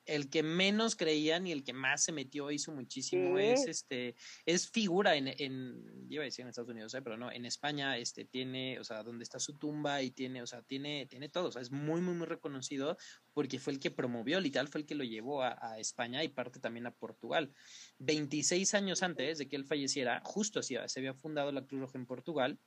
[0.06, 4.70] el que menos creían y el que más se metió hizo muchísimo es este es
[4.70, 7.02] figura en, en iba a decir en Estados Unidos ¿eh?
[7.02, 10.48] pero no en España este tiene o sea donde está su tumba y tiene o
[10.48, 12.98] sea tiene tiene todo o sea es muy muy muy reconocido
[13.38, 16.60] porque fue el que promovió literal fue el que lo llevó a, España y parte
[16.60, 17.54] también a Portugal.
[18.00, 22.00] 26 años antes de que él falleciera justo así se había fundado la Cruz Roja
[22.00, 22.58] en Portugal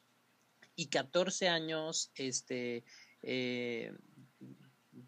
[0.77, 2.85] y 14 años este
[3.23, 3.93] eh,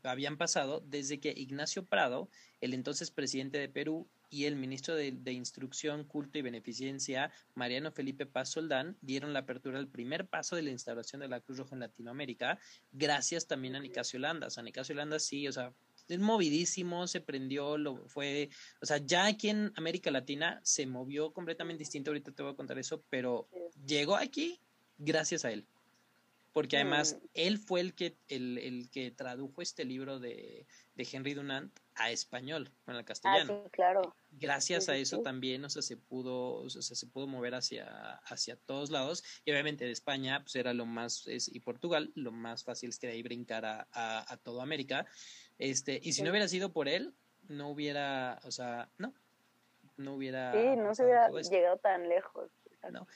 [0.02, 2.28] habían pasado desde que Ignacio Prado,
[2.60, 8.24] el entonces presidente de Perú, y el ministro de, Instrucción, Culto y Beneficencia, Mariano Felipe
[8.24, 11.74] Paz Soldán, dieron la apertura al primer paso de la instauración de la Cruz Roja
[11.74, 12.58] en Latinoamérica,
[12.92, 14.46] gracias también a Nicasio Landa.
[14.46, 15.74] O sea, Nicasio Landa sí, o sea,
[16.08, 18.48] es movidísimo, se prendió, lo fue,
[18.80, 22.56] o sea, ya aquí en América Latina se movió completamente distinto, ahorita te voy a
[22.56, 23.46] contar eso, pero
[23.86, 24.58] llegó aquí
[24.96, 25.66] gracias a él
[26.52, 27.26] porque además mm.
[27.34, 32.10] él fue el que, el, el, que tradujo este libro de, de Henry Dunant a
[32.10, 33.64] español, al ah, castellano.
[33.66, 34.16] Ah, claro.
[34.30, 38.56] Gracias a eso también, o sea, se pudo, o sea, se pudo mover hacia, hacia
[38.56, 42.64] todos lados, y obviamente de España, pues era lo más, es, y Portugal, lo más
[42.64, 45.06] fácil es que de ahí brincar a, a, toda América,
[45.58, 47.14] este, y si no hubiera sido por él,
[47.48, 49.12] no hubiera, o sea, no,
[49.96, 50.52] no hubiera...
[50.52, 52.50] Sí, no se hubiera llegado tan lejos.
[52.90, 53.06] No.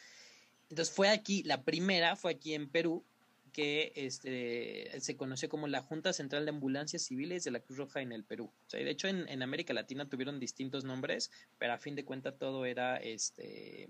[0.69, 3.05] Entonces fue aquí, la primera fue aquí en Perú,
[3.57, 8.03] que este, se conoció como la Junta Central de Ambulancias Civiles de la Cruz Roja
[8.03, 8.53] en el Perú.
[8.67, 12.05] O sea, de hecho, en, en América Latina tuvieron distintos nombres, pero a fin de
[12.05, 13.89] cuentas todo era, este,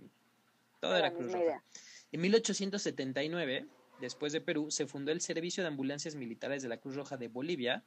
[0.81, 1.65] todo era Cruz Roja.
[2.13, 3.67] En 1879,
[4.01, 7.27] después de Perú, se fundó el Servicio de Ambulancias Militares de la Cruz Roja de
[7.27, 7.83] Bolivia,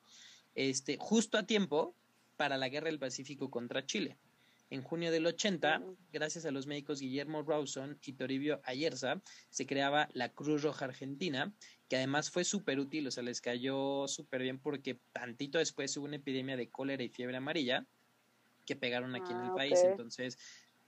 [0.55, 1.95] este, justo a tiempo
[2.35, 4.17] para la Guerra del Pacífico contra Chile.
[4.71, 10.09] En junio del 80, gracias a los médicos Guillermo Rawson y Toribio Ayerza, se creaba
[10.13, 11.51] la Cruz Roja Argentina,
[11.87, 16.05] que además fue súper útil, o sea, les cayó súper bien porque tantito después hubo
[16.05, 17.87] una epidemia de cólera y fiebre amarilla
[18.65, 20.37] que pegaron aquí en el ah, país, entonces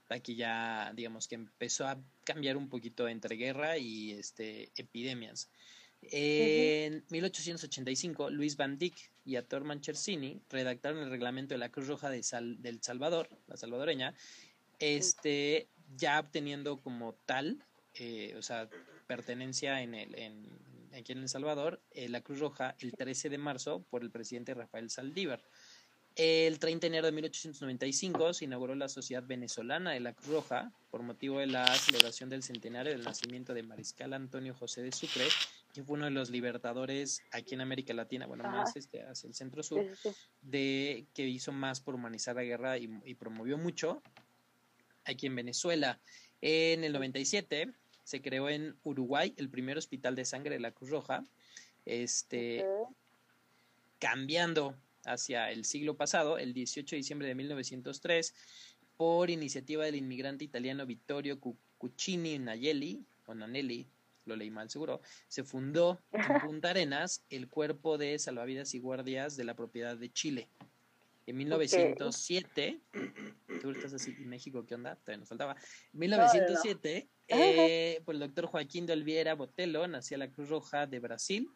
[0.08, 5.50] aquí ya digamos que empezó a cambiar un poquito entre guerra y este epidemias.
[6.02, 12.10] En 1885, Luis Van Dyck y Ator Manchersini redactaron el reglamento de la Cruz Roja
[12.10, 12.22] de
[12.58, 14.14] del Salvador, la salvadoreña,
[14.78, 18.68] este, ya obteniendo como tal, eh, o sea,
[19.06, 20.48] pertenencia en el, en,
[20.94, 24.54] aquí en El Salvador, eh, la Cruz Roja el 13 de marzo por el presidente
[24.54, 25.42] Rafael Saldívar.
[26.14, 30.72] El 30 de enero de 1895 se inauguró la Sociedad Venezolana de la Cruz Roja
[30.90, 35.26] por motivo de la celebración del centenario del nacimiento de Mariscal Antonio José de Sucre,
[35.72, 39.34] que fue uno de los libertadores aquí en América Latina, bueno, más este, hacia el
[39.34, 39.84] centro sur,
[40.42, 44.02] de que hizo más por humanizar la guerra y, promovió mucho
[45.04, 46.00] aquí en Venezuela.
[46.40, 47.72] En el 97
[48.04, 51.24] se creó en Uruguay el primer hospital de sangre de la Cruz Roja,
[51.86, 52.64] este,
[53.98, 58.34] cambiando hacia el siglo pasado, el 18 de diciembre de 1903,
[58.96, 61.40] por iniciativa del inmigrante italiano Vittorio
[61.78, 63.86] Cuccini Nayeli, o Nanelli,
[64.24, 69.36] lo leí mal seguro, se fundó en Punta Arenas el cuerpo de salvavidas y guardias
[69.36, 70.48] de la propiedad de Chile.
[71.26, 72.80] En 1907,
[73.60, 74.96] tú estás así, México, ¿qué onda?
[74.96, 75.56] Todavía nos faltaba.
[75.92, 80.98] En 1907, eh, pues el doctor Joaquín de Olviera Botelo nacía la Cruz Roja de
[80.98, 81.48] Brasil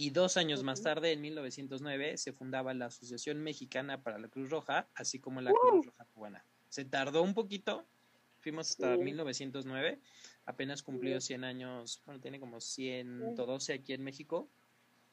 [0.00, 4.48] y dos años más tarde, en 1909, se fundaba la Asociación Mexicana para la Cruz
[4.48, 6.44] Roja, así como la Cruz Roja Cubana.
[6.68, 7.84] Se tardó un poquito,
[8.38, 9.98] fuimos hasta 1909,
[10.48, 14.48] apenas cumplió 100 años, bueno, tiene como 112 aquí en México.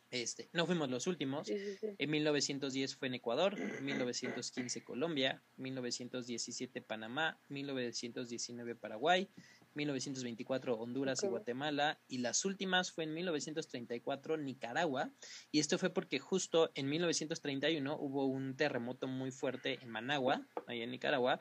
[0.09, 1.49] Este, no fuimos los últimos.
[1.49, 9.27] en 1910 fue en Ecuador, en 1915 Colombia, 1917 Panamá, 1919 Paraguay,
[9.75, 15.11] 1924 Honduras y Guatemala y las últimas fue en 1934 Nicaragua
[15.51, 20.81] y esto fue porque justo en 1931 hubo un terremoto muy fuerte en Managua, ahí
[20.81, 21.39] en Nicaragua,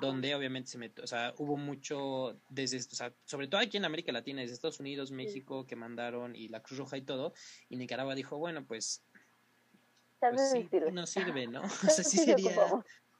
[0.00, 3.84] donde obviamente se metió, o sea, hubo mucho desde, o sea, sobre todo aquí en
[3.84, 7.32] América Latina, desde Estados Unidos, México, que mandaron y la Cruz Roja y todo,
[7.68, 9.04] y Nicaragua dijo, bueno, pues,
[10.20, 11.62] pues sí, no sirve, ¿no?
[11.86, 12.56] O sea, sí sería,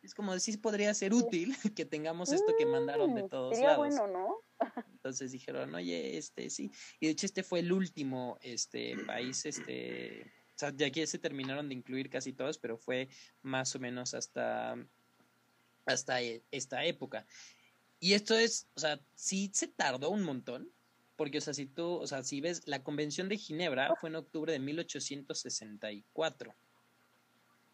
[0.06, 3.76] es como decir, podría ser útil que tengamos esto que mandaron de mm, todos sería
[3.76, 4.36] bueno, ¿no?
[4.92, 6.70] Entonces dijeron, oye, este sí.
[7.00, 11.18] Y de hecho este fue el último este país, este, o sea, de aquí se
[11.18, 13.08] terminaron de incluir casi todos, pero fue
[13.42, 14.76] más o menos hasta,
[15.84, 17.26] hasta e, esta época.
[17.98, 20.70] Y esto es, o sea, sí se tardó un montón,
[21.16, 24.16] porque, o sea, si tú, o sea, si ves, la Convención de Ginebra fue en
[24.16, 26.54] octubre de 1864.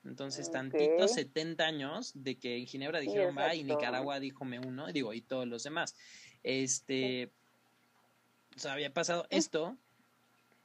[0.05, 4.91] Entonces, tantitos 70 años de que en Ginebra dijeron va y Nicaragua dijo me uno,
[4.93, 5.95] digo, y todos los demás.
[6.43, 7.33] Este,
[8.57, 9.77] o sea, había pasado esto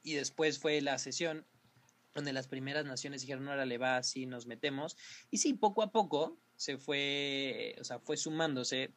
[0.04, 1.46] y después fue la sesión
[2.16, 4.98] donde las primeras naciones dijeron, ahora le va así, nos metemos.
[5.30, 8.92] Y sí, poco a poco se fue, o sea, fue sumándose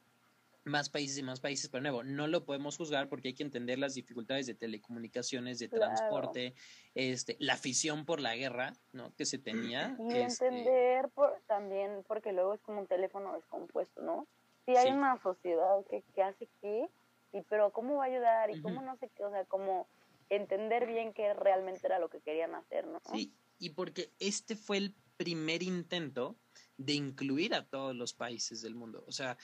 [0.64, 3.78] más países y más países, pero nuevo, no lo podemos juzgar porque hay que entender
[3.78, 6.54] las dificultades de telecomunicaciones, de transporte,
[6.94, 9.14] este, la afición por la guerra, ¿no?
[9.16, 9.96] Que se tenía.
[9.98, 14.26] Y este entender por, también, porque luego es como un teléfono descompuesto, ¿no?
[14.66, 16.88] Si hay una sociedad que, que hace qué,
[17.32, 19.88] y pero cómo va a ayudar y cómo no sé qué, o sea, como
[20.28, 23.00] entender bien qué realmente era lo que querían hacer, ¿no?
[23.12, 26.36] Sí, y porque este fue el primer intento
[26.76, 29.04] de incluir a todos los países del mundo.
[29.06, 29.36] O sea,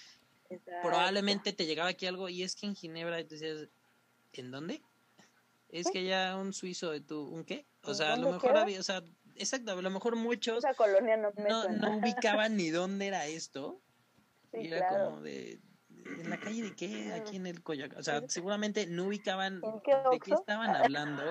[0.82, 3.68] probablemente te llegaba aquí algo y es que en Ginebra decías,
[4.32, 4.82] ¿en dónde?
[5.70, 7.66] Es que ya un suizo de tu, ¿un qué?
[7.82, 9.02] O sea, a lo mejor había, o sea,
[9.34, 10.64] exacto, a lo mejor muchos
[11.36, 13.80] no, no, ubicaban ni dónde era esto.
[14.52, 15.60] y era como de,
[16.18, 17.12] ¿en la calle de qué?
[17.12, 17.98] Aquí en el Coyoacán.
[17.98, 21.22] O sea, seguramente no ubicaban de qué estaban hablando,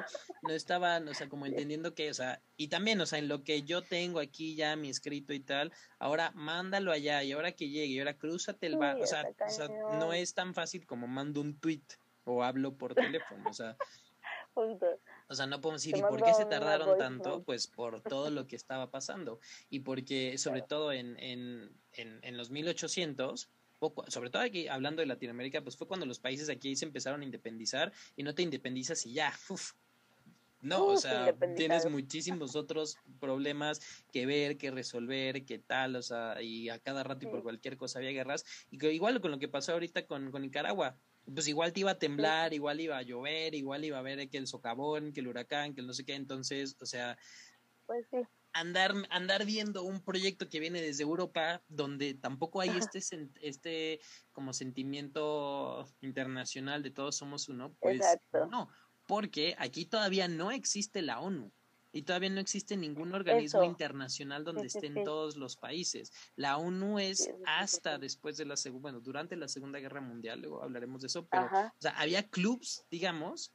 [0.43, 3.43] no estaban, o sea, como entendiendo que, o sea, y también, o sea, en lo
[3.43, 7.69] que yo tengo aquí ya mi escrito y tal, ahora mándalo allá y ahora que
[7.69, 11.07] llegue y ahora cruzate el bar, o, sea, o sea, no es tan fácil como
[11.07, 11.83] mando un tweet
[12.23, 13.75] o hablo por teléfono, o sea.
[15.27, 17.43] O sea, no podemos decir, ¿y por qué se tardaron tanto?
[17.43, 19.39] Pues por todo lo que estaba pasando.
[19.69, 23.49] Y porque, sobre todo en, en, en, en los 1800,
[23.93, 27.21] poco, sobre todo aquí hablando de Latinoamérica, pues fue cuando los países aquí se empezaron
[27.21, 29.73] a independizar y no te independizas y ya, uf,
[30.61, 33.79] no, o sea, tienes muchísimos otros problemas
[34.11, 37.77] que ver, que resolver, que tal, o sea, y a cada rato y por cualquier
[37.77, 38.45] cosa había guerras.
[38.71, 40.97] Y que igual con lo que pasó ahorita con, con Nicaragua,
[41.31, 44.37] pues igual te iba a temblar, igual iba a llover, igual iba a ver que
[44.37, 47.15] el socavón, que el huracán, que el no sé qué, entonces, o sea,
[47.85, 48.17] pues sí.
[48.55, 52.99] Andar, andar viendo un proyecto que viene desde Europa, donde tampoco hay este,
[53.41, 53.99] este
[54.31, 58.01] como sentimiento internacional de todos somos uno, pues
[58.49, 58.69] no,
[59.07, 61.51] porque aquí todavía no existe la ONU
[61.91, 66.11] y todavía no existe ningún organismo internacional donde estén todos los países.
[66.35, 70.61] La ONU es hasta después de la segunda, bueno, durante la Segunda Guerra Mundial, luego
[70.63, 73.53] hablaremos de eso, pero o sea, había clubs, digamos,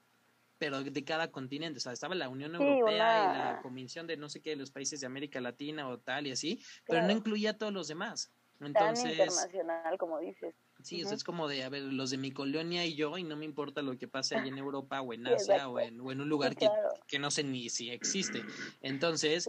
[0.61, 4.29] pero de cada continente, o sea, estaba la Unión Europea y la Comisión de no
[4.29, 7.53] sé qué de los países de América Latina o tal y así, pero no incluía
[7.53, 8.31] a todos los demás.
[8.61, 10.55] Entonces, internacional, como dices.
[10.83, 13.47] Sí, es como de, a ver, los de mi colonia y yo, y no me
[13.47, 16.29] importa lo que pase ahí en Europa o en Asia o, en, o en un
[16.29, 16.69] lugar que,
[17.07, 18.43] que, no sé ni si existe.
[18.83, 19.49] Entonces,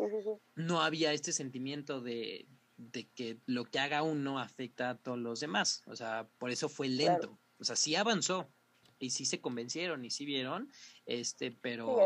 [0.55, 2.47] no había este sentimiento de,
[2.77, 5.83] de que lo que haga uno afecta a todos los demás.
[5.87, 7.37] O sea, por eso fue lento.
[7.59, 8.49] O sea, sí avanzó
[9.01, 10.71] y sí se convencieron y sí vieron,
[11.05, 11.97] este, pero...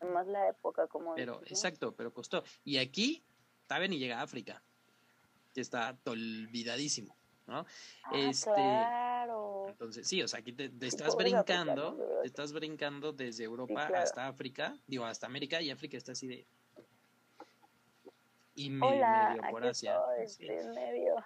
[0.00, 1.14] además la época como...
[1.14, 2.42] Pero, exacto, pero costó.
[2.64, 3.22] Y aquí,
[3.68, 4.62] saben, y llega a África.
[5.54, 7.14] Que está olvidadísimo.
[7.46, 7.66] ¿no?
[8.04, 9.68] Ah, este, claro.
[9.68, 14.76] Entonces, sí, o sea, aquí te, estás brincando, te estás brincando desde Europa hasta África,
[14.86, 16.46] digo, hasta América, y África está así de...
[18.54, 19.98] Y medio por Asia.
[20.74, 21.16] medio.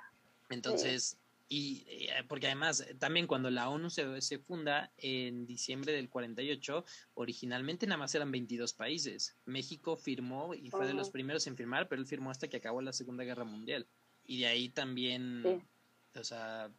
[0.48, 1.16] Entonces,
[1.50, 6.84] y eh, porque además, también cuando la ONU se, se, funda en diciembre del 48,
[7.14, 9.36] originalmente nada más eran 22 países.
[9.44, 12.80] México firmó y fue de los primeros en firmar, pero él firmó hasta que acabó
[12.80, 13.86] la Segunda Guerra Mundial.
[14.24, 15.62] Y de ahí también
[16.18, 16.70] o sea,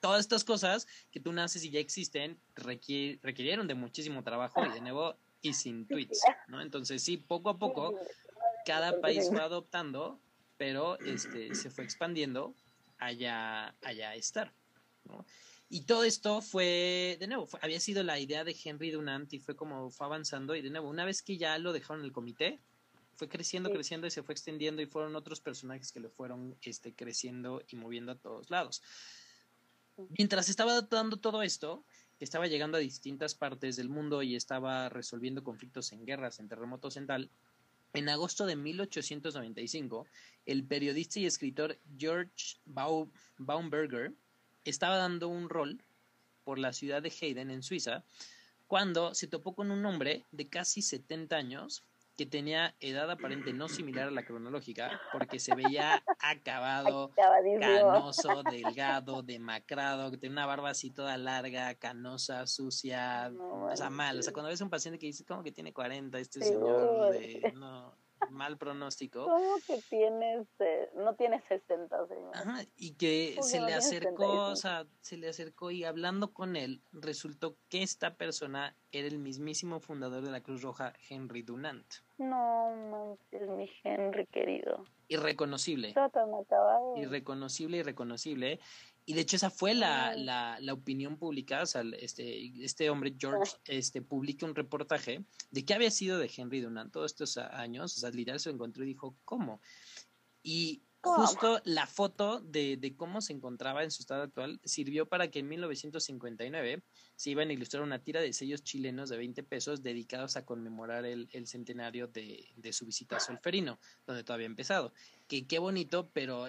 [0.00, 4.80] todas estas cosas que tú naces y ya existen requirieron de muchísimo trabajo y de
[4.80, 6.60] nuevo y sin tweets, ¿no?
[6.60, 7.98] Entonces sí, poco a poco
[8.64, 10.20] cada país fue adoptando,
[10.56, 12.54] pero este se fue expandiendo
[12.98, 14.52] allá allá estar,
[15.04, 15.24] ¿no?
[15.68, 19.56] Y todo esto fue, de nuevo, había sido la idea de Henry Dunant y fue
[19.56, 22.60] como fue avanzando y de nuevo, una vez que ya lo dejaron en el comité,
[23.16, 26.94] fue creciendo, creciendo y se fue extendiendo y fueron otros personajes que le fueron este,
[26.94, 28.82] creciendo y moviendo a todos lados.
[30.16, 31.84] Mientras estaba dando todo esto,
[32.20, 36.96] estaba llegando a distintas partes del mundo y estaba resolviendo conflictos en guerras, en terremotos
[36.96, 37.30] en tal,
[37.92, 40.06] en agosto de 1895,
[40.44, 42.56] el periodista y escritor George
[43.38, 44.12] Baumberger
[44.64, 45.82] estaba dando un rol
[46.44, 48.04] por la ciudad de Hayden, en Suiza,
[48.66, 51.84] cuando se topó con un hombre de casi 70 años
[52.16, 57.12] que tenía edad aparente no similar a la cronológica, porque se veía acabado,
[57.60, 64.18] canoso, delgado, demacrado, que tenía una barba así toda larga, canosa, sucia, o sea, mal.
[64.18, 67.12] O sea, cuando ves a un paciente que dice, como que tiene 40 este señor?
[67.12, 67.95] De, no,
[68.30, 69.24] mal pronóstico.
[69.24, 72.36] ¿Cómo que tienes, eh, no tienes 60, señor?
[72.36, 76.82] Ajá, y que se le acercó, o sea, se le acercó y hablando con él,
[76.92, 81.86] resultó que esta persona era el mismísimo fundador de la Cruz Roja, Henry Dunant.
[82.18, 84.84] No es mi Henry querido.
[85.08, 85.94] Irreconocible.
[86.96, 88.58] Irreconocible, irreconocible.
[89.08, 93.14] Y de hecho esa fue la, la, la opinión publicada, o sea, este, este hombre,
[93.16, 93.60] George, ah.
[93.66, 98.00] este, publica un reportaje de qué había sido de Henry Dunant todos estos años, o
[98.00, 99.60] sea, literal se lo encontró y dijo, ¿cómo?
[100.42, 105.30] Y justo la foto de, de, cómo se encontraba en su estado actual sirvió para
[105.30, 106.82] que en 1959
[107.14, 111.04] se iban a ilustrar una tira de sellos chilenos de 20 pesos dedicados a conmemorar
[111.04, 114.92] el, el centenario de, de, su visita a Solferino, donde todavía ha empezado.
[115.28, 116.46] Que qué bonito, pero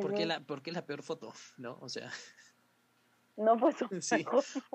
[0.00, 1.32] ¿Por qué, la, ¿Por qué la peor foto?
[1.56, 1.78] ¿No?
[1.80, 2.10] O sea.
[3.36, 3.76] No, pues.
[4.02, 4.24] Sí.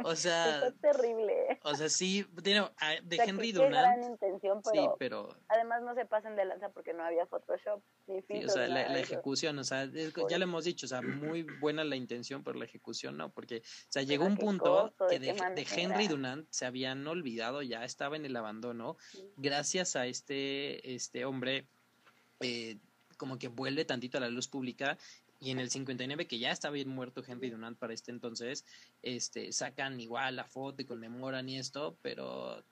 [0.04, 0.66] O sea.
[0.68, 1.60] Es terrible.
[1.64, 2.26] O sea, sí.
[2.44, 2.68] Tiene,
[3.04, 4.04] de Henry Dunant.
[4.04, 5.38] intención, pero, sí, pero.
[5.48, 9.00] Además, no se pasen de lanza porque no había Photoshop ni Sí, o sea, la,
[9.00, 12.66] ejecución, o sea, ya lo hemos dicho, o sea, muy buena la intención, pero la
[12.66, 17.06] ejecución no, porque, o sea, llegó un punto que de, de, Henry Dunant se habían
[17.08, 18.98] olvidado, ya estaba en el abandono,
[19.38, 21.68] gracias a este, este hombre.
[22.42, 22.78] Eh,
[23.18, 24.98] como que vuelve tantito a la luz pública
[25.40, 28.66] y en el 59 que ya estaba bien muerto Henry Dunant para este entonces,
[29.02, 32.64] este sacan igual la foto y conmemoran y esto, pero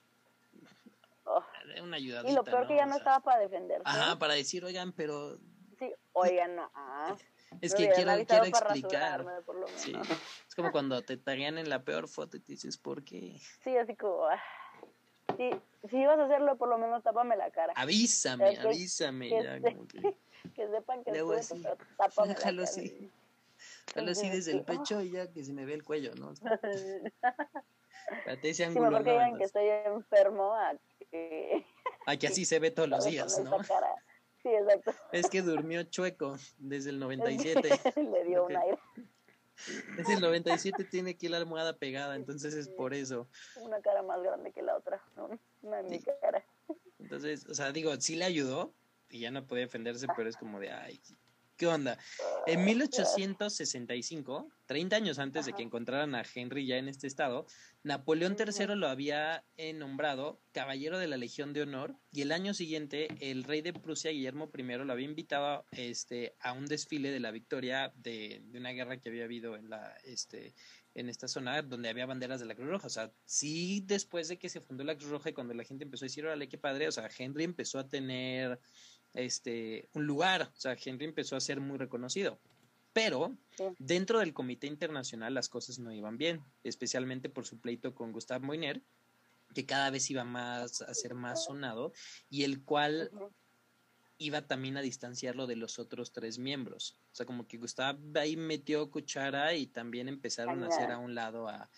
[1.26, 1.44] oh.
[1.82, 2.32] una ayudadita.
[2.32, 3.84] Y lo peor que ya no estaba para defenderse.
[3.86, 5.38] Ajá, para decir, oigan, pero
[5.80, 6.72] Sí, oigan, no.
[6.76, 7.16] Ah.
[7.62, 9.26] Es que quiero, quiero explicar.
[9.76, 9.94] Sí.
[10.48, 13.40] Es como cuando te taguean en la peor foto y te dices, ¿por qué?
[13.64, 14.40] Sí, así como, ah,
[15.36, 15.50] si,
[15.90, 17.74] si ibas a hacerlo, por lo menos tápame la cara.
[17.76, 19.30] Avísame, avísame.
[19.30, 20.16] Que, ya, que...
[20.56, 21.64] que sepan que Luego así,
[22.28, 23.12] Déjalo así.
[23.94, 26.34] Tal así desde el pecho y ya que se me ve el cuello, ¿no?
[28.28, 30.74] ese sí, ángulo, mejor que digan que estoy enfermo a
[31.12, 31.66] que...
[32.06, 33.64] A que así se ve todos los días, ¿no?
[33.64, 34.94] Sí, exacto.
[35.12, 37.80] Es que durmió chueco desde el 97.
[37.96, 38.78] Le dio un aire.
[39.96, 43.30] Desde el 97 tiene aquí la almohada pegada, entonces es por eso.
[43.62, 45.02] Una cara más grande que la otra,
[45.62, 46.44] una de mi cara.
[47.00, 48.74] Entonces, o sea, digo, sí le ayudó
[49.14, 51.00] y ya no puede defenderse, pero es como de, ay,
[51.56, 52.00] ¿Qué onda?
[52.48, 57.46] En 1865, 30 años antes de que encontraran a Henry ya en este estado,
[57.84, 59.46] Napoleón III lo había
[59.76, 64.10] nombrado caballero de la Legión de Honor y el año siguiente el rey de Prusia,
[64.10, 68.98] Guillermo I, lo había invitado este, a un desfile de la victoria de, una guerra
[68.98, 70.56] que había habido en, la, este,
[70.96, 72.88] en esta zona donde había banderas de la Cruz Roja.
[72.88, 75.84] O sea, sí después de que se fundó la Cruz Roja y cuando la gente
[75.84, 78.60] empezó a decir, órale, qué padre, o sea, Henry empezó a tener
[79.14, 82.40] este, un lugar, o sea, Henry empezó a ser muy reconocido.
[82.94, 83.36] Pero
[83.80, 88.46] dentro del Comité Internacional las cosas no iban bien, especialmente por su pleito con Gustave
[88.46, 88.82] Moiner,
[89.56, 91.92] que cada vez iba más a ser más sonado
[92.30, 93.12] y el cual
[94.20, 97.00] iba también a distanciarlo de los otros tres miembros.
[97.12, 101.16] O sea, como que Gustave ahí metió cuchara y también empezaron a hacer a un
[101.16, 101.70] lado a,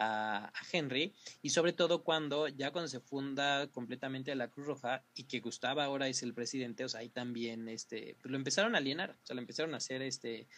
[0.00, 5.24] a, Henry y sobre todo cuando ya cuando se funda completamente la Cruz Roja y
[5.24, 8.78] que Gustavo ahora es el presidente, o sea, ahí también este, pues lo empezaron a
[8.78, 10.48] alienar, o sea, lo empezaron a hacer este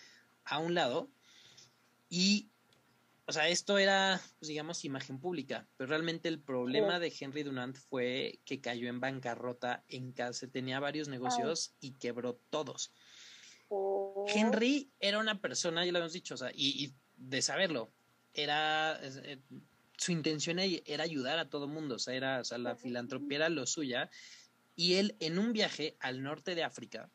[0.45, 1.11] a un lado
[2.09, 2.49] y
[3.25, 7.77] o sea, esto era, pues, digamos, imagen pública, pero realmente el problema de Henry Dunant
[7.77, 12.93] fue que cayó en bancarrota en casa, tenía varios negocios y quebró todos.
[13.69, 14.27] Oh.
[14.29, 17.93] Henry era una persona, ya lo habíamos dicho, o sea, y, y de saberlo,
[18.35, 19.39] era eh,
[19.97, 23.49] su intención era ayudar a todo mundo, o sea, era, o sea, la filantropía era
[23.49, 24.11] lo suya.
[24.75, 27.11] Y él, en un viaje al norte de África,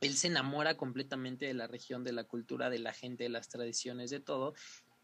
[0.00, 3.48] él se enamora completamente de la región, de la cultura, de la gente, de las
[3.48, 4.54] tradiciones, de todo.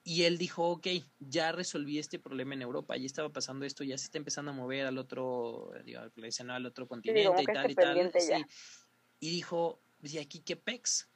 [0.05, 0.87] Y él dijo, ok,
[1.19, 4.55] ya resolví este problema en Europa, ya estaba pasando esto, ya se está empezando a
[4.55, 8.13] mover al otro, digo, al otro continente y tal y tal.
[9.21, 11.09] Y dijo, pues, ¿y aquí qué pex?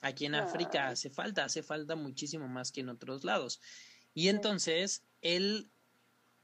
[0.00, 3.60] Aquí en África hace falta, hace falta muchísimo más que en otros lados.
[4.12, 5.70] Y entonces él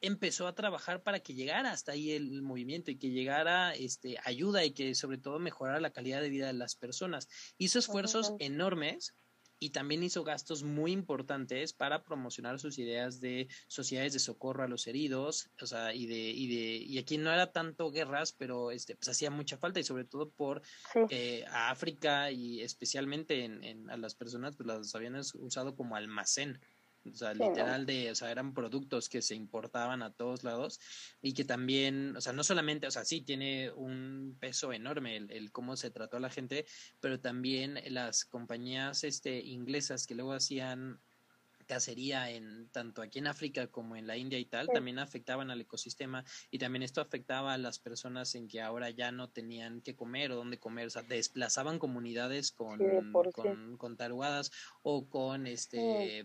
[0.00, 4.64] empezó a trabajar para que llegara hasta ahí el movimiento y que llegara este ayuda
[4.64, 7.28] y que sobre todo mejorara la calidad de vida de las personas.
[7.58, 9.14] Hizo esfuerzos enormes
[9.60, 14.68] y también hizo gastos muy importantes para promocionar sus ideas de sociedades de socorro a
[14.68, 18.70] los heridos, o sea, y de, y de, y aquí no era tanto guerras, pero
[18.70, 20.62] este, pues hacía mucha falta y sobre todo por
[21.10, 25.94] eh, a África y especialmente en, en, a las personas, pues las habían usado como
[25.94, 26.58] almacén
[27.06, 30.80] o sea, literal de, o sea, eran productos que se importaban a todos lados
[31.22, 35.50] y que también, o sea, no solamente, o sea, sí tiene un peso enorme el,
[35.52, 36.66] cómo se trató a la gente,
[37.00, 41.00] pero también las compañías este, inglesas que luego hacían
[41.70, 45.60] cacería en tanto aquí en África como en la India y tal, también afectaban al
[45.60, 49.94] ecosistema y también esto afectaba a las personas en que ahora ya no tenían que
[49.94, 52.80] comer o dónde comer, o sea, desplazaban comunidades con,
[53.30, 54.50] con, con, tarugadas
[54.82, 56.24] o con este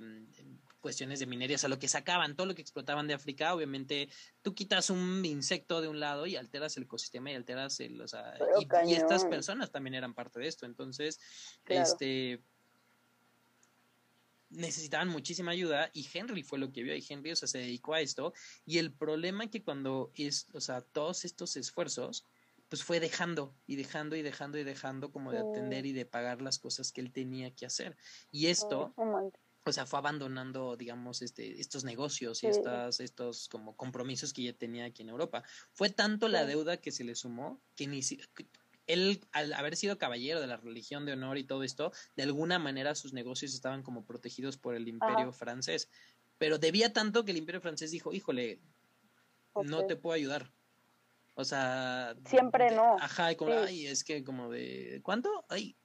[0.85, 4.07] cuestiones de minería, o sea, lo que sacaban, todo lo que explotaban de África, obviamente
[4.43, 8.07] tú quitas un insecto de un lado y alteras el ecosistema y alteras el, o
[8.07, 8.37] sea,
[8.85, 11.19] y, estas personas también eran parte de esto, entonces,
[11.65, 12.39] este
[14.51, 17.95] necesitaban muchísima ayuda y Henry fue lo que vio y Henry, o sea, se dedicó
[17.95, 18.31] a esto.
[18.63, 22.25] Y el problema que cuando es, o sea, todos estos esfuerzos
[22.69, 26.41] pues fue dejando y dejando y dejando y dejando como de atender y de pagar
[26.41, 27.97] las cosas que él tenía que hacer.
[28.31, 28.93] Y esto,
[29.65, 34.53] o sea, fue abandonando, digamos, este, estos negocios y estas, estos como compromisos que ya
[34.53, 35.43] tenía aquí en Europa.
[35.73, 38.01] Fue tanto la deuda que se le sumó que ni
[38.85, 42.59] él, al haber sido caballero de la religión de honor y todo esto, de alguna
[42.59, 45.89] manera sus negocios estaban como protegidos por el imperio francés.
[46.37, 48.59] Pero debía tanto que el imperio francés dijo, híjole,
[49.63, 50.51] no te puedo ayudar.
[51.33, 52.15] O sea...
[52.27, 52.97] Siempre no.
[52.99, 54.99] Ajá, y como, ay, es que como de...
[55.03, 55.43] ¿Cuánto?
[55.49, 55.75] Ay.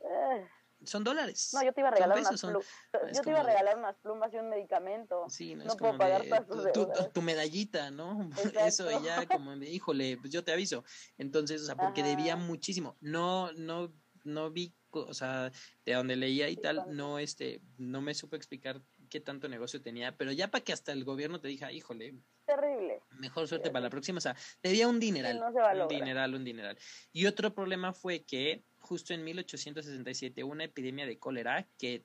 [0.00, 0.48] Eh
[0.84, 1.50] son dólares.
[1.52, 2.66] No, yo te iba a regalar unas plumas.
[3.14, 5.26] Yo te iba a regalar unas plumas y un medicamento.
[5.28, 6.24] Sí, no, puedo pagar
[6.72, 8.30] tu, tu, medallita, ¿no?
[8.64, 10.84] Eso y ya como, híjole, pues yo te aviso.
[11.16, 12.96] Entonces, o sea, porque debía muchísimo.
[13.00, 13.92] No, no,
[14.24, 15.50] no vi, o sea,
[15.84, 20.16] de donde leía y tal, no, este, no me supo explicar qué tanto negocio tenía,
[20.16, 22.14] pero ya para que hasta el gobierno te diga, híjole.
[22.44, 23.02] Terrible.
[23.10, 24.18] Mejor suerte para la próxima.
[24.18, 25.42] O sea, debía un dineral.
[25.82, 26.78] un dineral, un dineral.
[27.12, 32.04] Y otro problema fue que justo en 1867 una epidemia de cólera que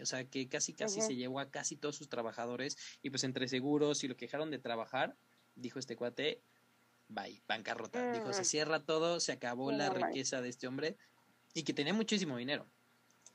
[0.00, 3.48] o sea, que casi casi se llevó a casi todos sus trabajadores y pues entre
[3.48, 5.16] seguros y lo que dejaron de trabajar,
[5.54, 6.42] dijo este cuate,
[7.08, 8.12] bye, bancarrota.
[8.12, 10.96] Dijo, se cierra todo, se acabó la riqueza de este hombre
[11.54, 12.66] y que tenía muchísimo dinero.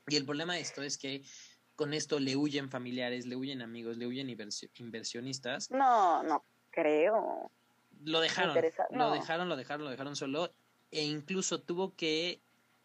[0.08, 1.22] Y el problema de esto es que
[1.74, 4.34] con esto le huyen familiares, le huyen amigos, le huyen
[4.78, 5.70] inversionistas.
[5.70, 7.50] No, no creo.
[8.04, 10.52] Lo dejaron, lo dejaron, lo dejaron, lo dejaron solo
[10.90, 12.40] e incluso tuvo que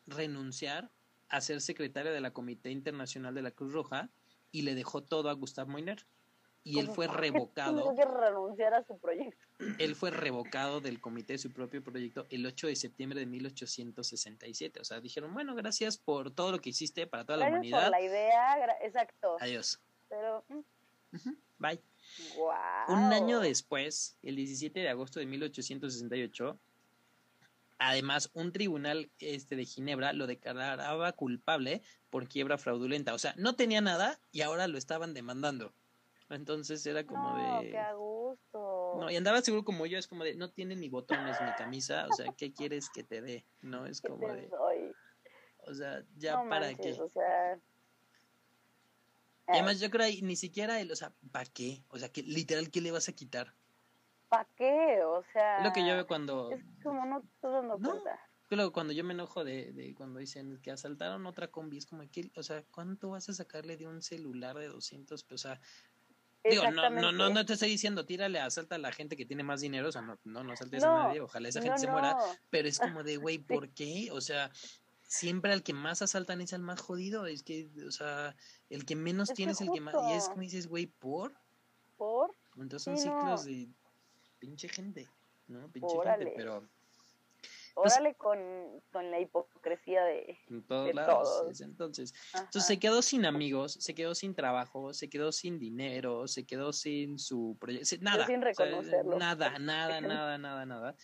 [0.07, 0.91] renunciar
[1.29, 4.09] a ser secretario de la Comité Internacional de la Cruz Roja
[4.51, 6.05] y le dejó todo a Gustav Moiner
[6.63, 7.95] y él fue revocado.
[7.95, 9.39] Que renunciar a su proyecto.
[9.79, 14.79] Él fue revocado del comité de su propio proyecto el 8 de septiembre de 1867.
[14.79, 17.83] O sea, dijeron, bueno, gracias por todo lo que hiciste para toda la humanidad.
[17.83, 19.37] Por la idea, exacto.
[19.39, 19.79] Adiós.
[20.09, 20.43] Pero.
[20.49, 20.59] Mm.
[21.57, 21.81] Bye.
[22.87, 26.59] Un año después, el 17 de agosto de 1868,
[27.81, 33.13] además un tribunal este de Ginebra lo declaraba culpable por quiebra fraudulenta.
[33.13, 35.73] O sea, no tenía nada y ahora lo estaban demandando.
[36.29, 37.71] Entonces era como no, de.
[37.71, 38.97] Qué a gusto.
[38.99, 42.07] No, y andaba seguro como yo, es como de, no tiene ni botones ni camisa,
[42.09, 43.45] o sea, ¿qué quieres que te dé?
[43.61, 44.49] No, es como de.
[45.67, 46.93] O sea, ya para qué.
[46.93, 47.59] O sea.
[49.47, 51.83] Y además yo creo ahí ni siquiera él, o sea, ¿para qué?
[51.89, 53.53] O sea, que literal, ¿qué le vas a quitar?
[54.31, 55.03] ¿Para qué?
[55.03, 55.57] O sea.
[55.57, 56.51] Es lo que yo veo cuando.
[56.51, 58.17] Es como no te dando cuenta.
[58.49, 62.03] Luego, cuando yo me enojo de, de, cuando dicen que asaltaron otra combi, es como
[62.09, 65.45] que, o sea, ¿cuánto vas a sacarle de un celular de 200 pesos?
[65.45, 65.61] O sea,
[66.49, 69.43] Digo, no, no, no, no te estoy diciendo, tírale, asalta a la gente que tiene
[69.43, 72.17] más dinero, o sea, no, no, no asaltes a nadie, ojalá esa gente se muera,
[72.49, 74.09] pero es como de, güey, ¿por qué?
[74.11, 74.49] O sea,
[75.03, 78.35] siempre al que más asaltan es al más jodido, es que, o sea,
[78.69, 81.33] el que menos tiene es el que más, y es como dices, güey, ¿por?
[81.95, 82.35] ¿Por?
[82.57, 83.69] Entonces son ciclos de
[84.41, 85.07] pinche gente,
[85.47, 85.71] ¿no?
[85.71, 86.67] Pinche gente, pero
[87.73, 88.37] pues Órale con,
[88.91, 90.37] con, la hipocresía de,
[90.67, 91.61] todos lados.
[91.61, 96.45] Entonces, entonces se quedó sin amigos, se quedó sin trabajo, se quedó sin dinero, se
[96.45, 98.25] quedó sin su proyecto, nada.
[98.27, 99.17] Sin reconocerlo.
[99.17, 100.95] nada, nada, nada, nada, nada.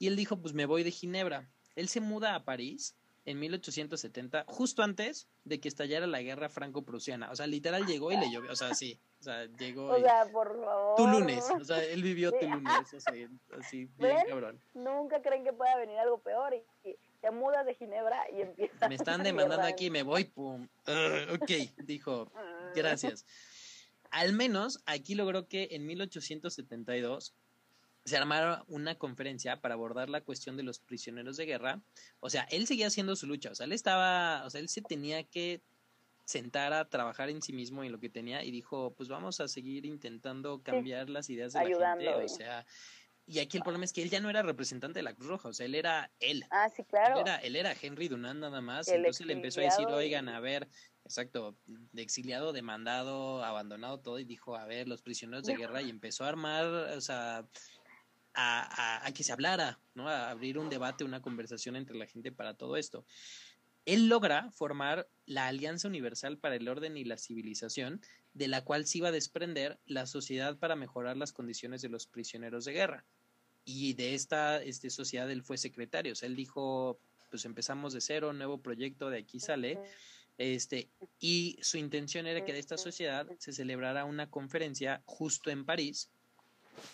[0.00, 1.48] Y él dijo, pues me voy de Ginebra.
[1.76, 2.96] Él se muda a París
[3.26, 7.30] en 1870, justo antes de que estallara la guerra franco-prusiana.
[7.32, 8.52] O sea, literal llegó y le llovió.
[8.52, 8.98] O sea, sí.
[9.20, 9.88] O sea, llegó.
[9.88, 10.96] O sea, por favor.
[10.96, 11.44] Tu lunes.
[11.60, 12.94] O sea, él vivió tu lunes.
[12.94, 13.12] O sea,
[13.58, 14.60] así, bien cabrón.
[14.74, 18.88] Nunca creen que pueda venir algo peor y, te mudas de Ginebra y empieza.
[18.88, 20.68] Me están demandando aquí, me voy, pum.
[20.86, 22.30] Uh, ok, dijo.
[22.76, 23.26] Gracias.
[24.12, 27.34] Al menos aquí logró que en 1872
[28.06, 31.82] se armara una conferencia para abordar la cuestión de los prisioneros de guerra.
[32.20, 34.80] O sea, él seguía haciendo su lucha, o sea, él estaba, o sea, él se
[34.80, 35.60] tenía que
[36.24, 39.40] sentar a trabajar en sí mismo y en lo que tenía y dijo, pues vamos
[39.40, 42.64] a seguir intentando cambiar las ideas de la gente, o sea,
[43.28, 45.48] y aquí el problema es que él ya no era representante de la Cruz Roja,
[45.48, 46.44] o sea, él era él.
[46.50, 47.16] Ah, sí, claro.
[47.16, 50.38] Él era, él era Henry Dunant nada más, entonces le empezó a decir, oigan, a
[50.38, 50.68] ver,
[51.04, 55.90] exacto, de exiliado, demandado, abandonado todo, y dijo, a ver, los prisioneros de guerra, y
[55.90, 57.44] empezó a armar, o sea,
[58.36, 60.08] a, que se hablara, ¿no?
[60.08, 63.04] A abrir un debate, una conversación entre la gente para todo esto.
[63.86, 68.00] Él logra formar la Alianza Universal para el Orden y la Civilización,
[68.34, 72.06] de la cual se iba a desprender la Sociedad para mejorar las condiciones de los
[72.06, 73.04] prisioneros de guerra.
[73.64, 76.12] Y de esta este, sociedad él fue secretario.
[76.12, 79.78] O sea, él dijo, pues empezamos de cero, nuevo proyecto, de aquí sale.
[80.36, 85.64] Este, y su intención era que de esta sociedad se celebrara una conferencia justo en
[85.64, 86.10] París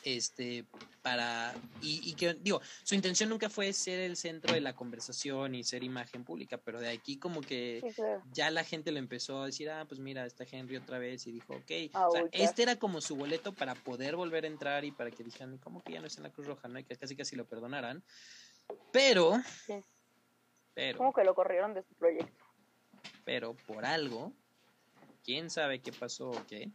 [0.05, 0.65] este
[1.03, 5.65] para y, que digo su intención nunca fue ser el centro de la conversación y
[5.65, 7.83] ser imagen pública pero de aquí como que
[8.33, 11.33] ya la gente le empezó a decir ah pues mira está Henry otra vez y
[11.33, 14.93] dijo ok o sea, este era como su boleto para poder volver a entrar y
[14.93, 16.97] para que dijeran como que ya no es en la Cruz Roja no y que
[16.97, 18.03] casi casi lo perdonaran.
[18.93, 19.41] Pero
[20.75, 22.45] pero como que lo corrieron de su proyecto
[23.25, 24.33] pero por algo
[25.25, 26.71] quién sabe qué pasó o qué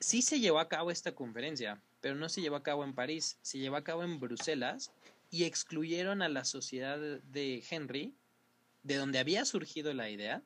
[0.00, 3.38] sí se llevó a cabo esta conferencia pero no se llevó a cabo en París,
[3.40, 4.92] se llevó a cabo en Bruselas
[5.30, 8.14] y excluyeron a la sociedad de Henry,
[8.82, 10.42] de donde había surgido la idea,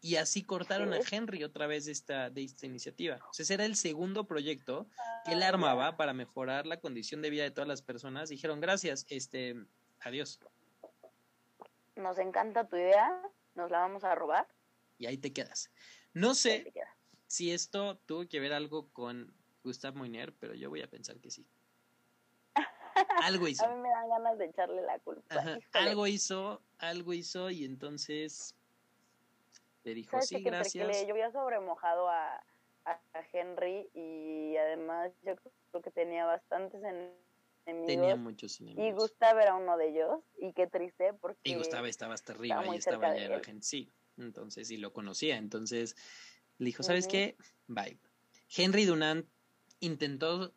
[0.00, 3.20] y así cortaron a Henry otra vez de esta, de esta iniciativa.
[3.30, 4.88] O sea, ese era el segundo proyecto
[5.24, 8.28] que él armaba para mejorar la condición de vida de todas las personas.
[8.28, 9.54] Dijeron, gracias, este,
[10.00, 10.40] adiós.
[11.94, 13.22] Nos encanta tu idea,
[13.54, 14.48] nos la vamos a robar.
[14.98, 15.70] Y ahí te quedas.
[16.14, 16.72] No sé
[17.28, 19.32] si esto tuvo que ver algo con
[19.62, 21.46] Gustav Moiner, pero yo voy a pensar que sí.
[23.22, 23.64] Algo hizo.
[23.64, 25.58] a mí me dan ganas de echarle la culpa.
[25.72, 28.54] Algo hizo, algo hizo y entonces
[29.84, 30.86] le dijo sí, gracias.
[30.86, 32.42] le llovía sobre mojado a,
[32.84, 33.00] a,
[33.32, 37.86] Henry y además yo creo que tenía bastantes enemigos.
[37.86, 38.86] Tenía muchos enemigos.
[38.86, 41.40] Y Gustav era uno de ellos y qué triste porque...
[41.44, 43.90] Y Gustav estaba hasta arriba y estaba ya la gente, sí.
[44.18, 45.96] Entonces, y lo conocía, entonces
[46.58, 47.36] le dijo, ¿sabes qué?
[47.68, 47.98] Bye.
[48.54, 49.26] Henry Dunant
[49.80, 50.54] intentó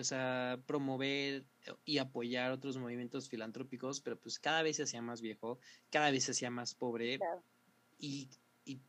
[0.00, 1.44] o sea, promover
[1.84, 5.58] y apoyar otros movimientos filantrópicos, pero pues cada vez se hacía más viejo,
[5.90, 7.18] cada vez se hacía más pobre
[7.98, 8.30] y,
[8.64, 8.80] y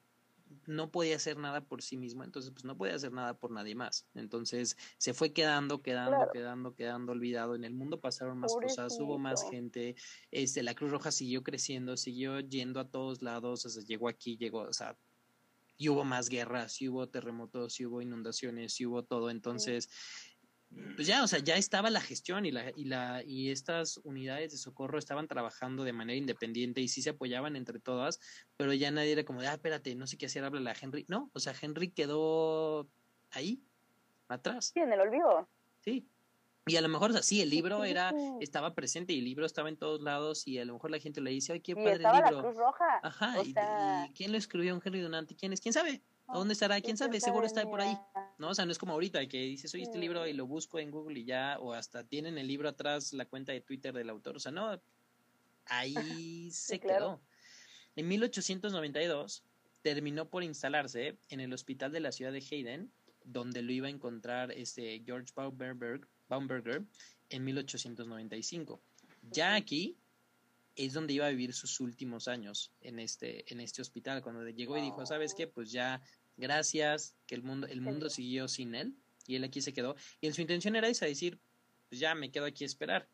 [0.68, 3.76] no podía hacer nada por sí mismo, entonces pues no podía hacer nada por nadie
[3.76, 4.08] más.
[4.16, 7.56] Entonces se fue quedando, quedando, quedando, quedando olvidado.
[7.56, 9.98] En el mundo pasaron más cosas, hubo más gente,
[10.32, 14.38] este, la Cruz Roja siguió creciendo, siguió yendo a todos lados, o sea, llegó aquí,
[14.38, 14.98] llegó, o sea,
[15.80, 19.30] y hubo más guerras, y hubo terremotos, y hubo inundaciones, y hubo todo.
[19.30, 19.90] Entonces,
[20.96, 24.52] pues ya, o sea, ya estaba la gestión y la, y la, y estas unidades
[24.52, 28.20] de socorro estaban trabajando de manera independiente y sí se apoyaban entre todas,
[28.58, 31.06] pero ya nadie era como de, ah, espérate, no sé qué hacer, habla la Henry.
[31.08, 32.90] No, o sea, Henry quedó
[33.32, 33.64] ahí,
[34.28, 34.72] atrás.
[34.74, 35.48] Sí, en el olvido.
[35.80, 36.06] Sí.
[36.70, 39.46] Y a lo mejor, o sea, sí, el libro era, estaba presente y el libro
[39.46, 41.94] estaba en todos lados y a lo mejor la gente le dice, ay, qué padre
[41.94, 42.32] el libro.
[42.32, 43.00] La Cruz Roja.
[43.04, 43.54] Ajá, y,
[44.14, 44.80] ¿quién lo escribió?
[44.84, 45.36] Henry Donante?
[45.36, 45.62] ¿Quién es?
[45.62, 46.02] ¿Quién sabe?
[46.28, 46.80] ¿A dónde estará?
[46.80, 47.20] ¿Quién sabe?
[47.20, 47.98] Seguro está por ahí.
[48.38, 48.50] ¿No?
[48.50, 50.92] O sea, no es como ahorita que dices, oye, este libro y lo busco en
[50.92, 54.38] Google y ya, o hasta tienen el libro atrás, la cuenta de Twitter del autor.
[54.38, 54.80] O sea, no,
[55.66, 55.96] ahí
[56.52, 57.20] se quedó.
[57.96, 59.44] En 1892
[59.82, 62.92] terminó por instalarse en el hospital de la ciudad de Hayden,
[63.24, 66.84] donde lo iba a encontrar este George Baumberger, Baumberger
[67.30, 68.82] en 1895.
[69.32, 69.98] Ya aquí
[70.76, 74.78] es donde iba a vivir sus últimos años en este, en este hospital, cuando llegó
[74.78, 75.48] y dijo, ¿sabes qué?
[75.48, 76.02] Pues ya
[76.38, 78.96] gracias, que el mundo, el mundo siguió sin él
[79.28, 79.96] y él aquí se quedó.
[80.22, 81.38] Y su intención era esa, decir,
[81.90, 83.10] pues ya me quedo aquí a esperar.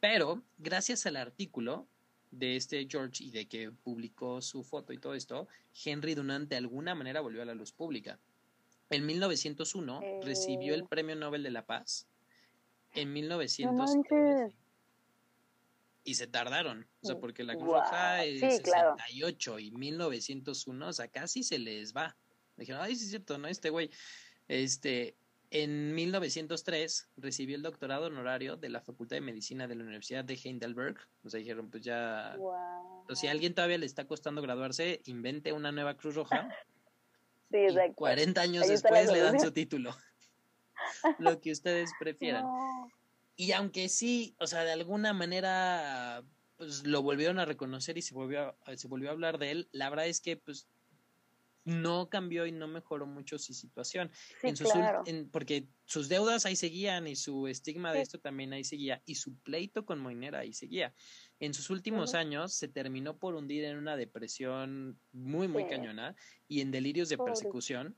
[0.00, 1.86] Pero gracias al artículo
[2.30, 5.46] de este George y de que publicó su foto y todo esto,
[5.84, 8.18] Henry Dunant de alguna manera volvió a la luz pública.
[8.90, 10.86] En 1901 recibió el eh.
[10.88, 12.06] Premio Nobel de la Paz.
[12.94, 14.54] En 1913
[16.04, 21.08] y se tardaron, o sea, porque la Cruz Roja es 68 y 1901, o sea,
[21.08, 22.14] casi se les va.
[22.56, 23.48] Dijeron, ay, sí es cierto, ¿no?
[23.48, 23.90] Este güey.
[24.46, 25.16] Este,
[25.50, 30.34] en 1903 recibió el doctorado honorario de la Facultad de Medicina de la Universidad de
[30.34, 30.98] Heidelberg.
[31.24, 32.36] O sea, dijeron, pues ya.
[32.38, 36.48] O si a alguien todavía le está costando graduarse, invente una nueva Cruz Roja.
[37.50, 37.94] sí, exacto.
[37.94, 39.96] 40 años después le dan su título.
[41.18, 42.44] Lo que ustedes prefieran.
[43.36, 46.24] Y aunque sí, o sea, de alguna manera
[46.56, 49.68] pues lo volvieron a reconocer y se volvió a, se volvió a hablar de él,
[49.72, 50.68] la verdad es que pues
[51.64, 54.10] no cambió y no mejoró mucho su situación.
[54.42, 54.68] en sus,
[55.32, 59.34] porque sus deudas ahí seguían y su estigma de esto también ahí seguía y su
[59.38, 60.94] pleito con Moinera ahí seguía.
[61.40, 66.14] En sus últimos años se terminó por hundir en una depresión muy, muy cañona
[66.48, 67.96] y en delirios de persecución,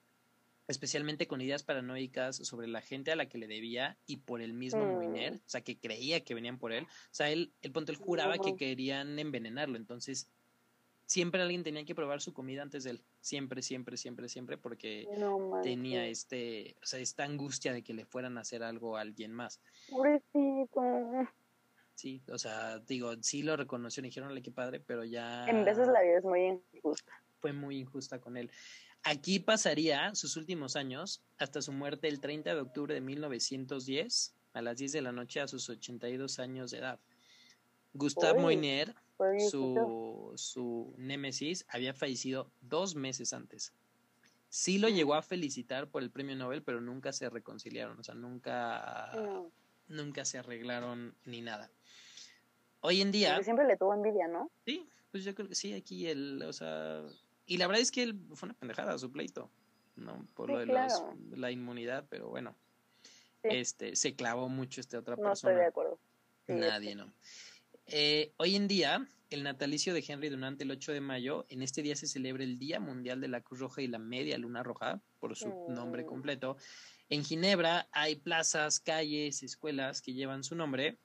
[0.68, 4.52] especialmente con ideas paranoicas sobre la gente a la que le debía y por el
[4.52, 5.36] mismo Moiner, mm.
[5.36, 6.84] o sea, que creía que venían por él.
[6.84, 10.28] O sea, él, el punto, él juraba que querían envenenarlo, entonces
[11.06, 13.02] siempre alguien tenía que probar su comida antes de él.
[13.20, 15.06] Siempre, siempre, siempre, siempre, porque
[15.62, 19.32] tenía este, o sea, esta angustia de que le fueran a hacer algo a alguien
[19.32, 19.60] más.
[19.88, 20.82] Pobrecito.
[21.94, 25.46] Sí, o sea, digo, sí lo reconoció, y dijeron, qué padre, pero ya...
[25.46, 27.12] En veces la vida es muy injusta.
[27.40, 28.50] Fue muy injusta con él.
[29.08, 34.62] Aquí pasaría sus últimos años hasta su muerte el 30 de octubre de 1910 a
[34.62, 36.98] las 10 de la noche a sus 82 años de edad.
[37.94, 38.96] Gustave Moynier
[39.48, 43.72] su, su némesis había fallecido dos meses antes.
[44.48, 48.16] Sí lo llegó a felicitar por el premio Nobel, pero nunca se reconciliaron, o sea,
[48.16, 49.12] nunca,
[49.86, 51.70] nunca se arreglaron ni nada.
[52.80, 53.40] Hoy en día...
[53.44, 54.50] siempre le tuvo envidia, ¿no?
[54.64, 57.04] Sí, pues yo creo que sí, aquí el, o sea,
[57.46, 59.50] y la verdad es que él fue una pendejada su pleito,
[59.96, 60.26] ¿no?
[60.34, 60.66] Por lo de
[61.36, 62.56] la inmunidad, pero bueno,
[63.42, 65.28] este, se clavó mucho esta otra persona.
[65.28, 65.98] No estoy de acuerdo.
[66.48, 67.12] Nadie, ¿no?
[67.86, 71.82] Eh, hoy en día, el natalicio de Henry Dunant, el 8 de mayo, en este
[71.82, 75.00] día se celebra el Día Mundial de la Cruz Roja y la Media Luna Roja,
[75.20, 76.56] por su nombre completo.
[77.08, 80.98] En Ginebra hay plazas, calles, escuelas que llevan su nombre.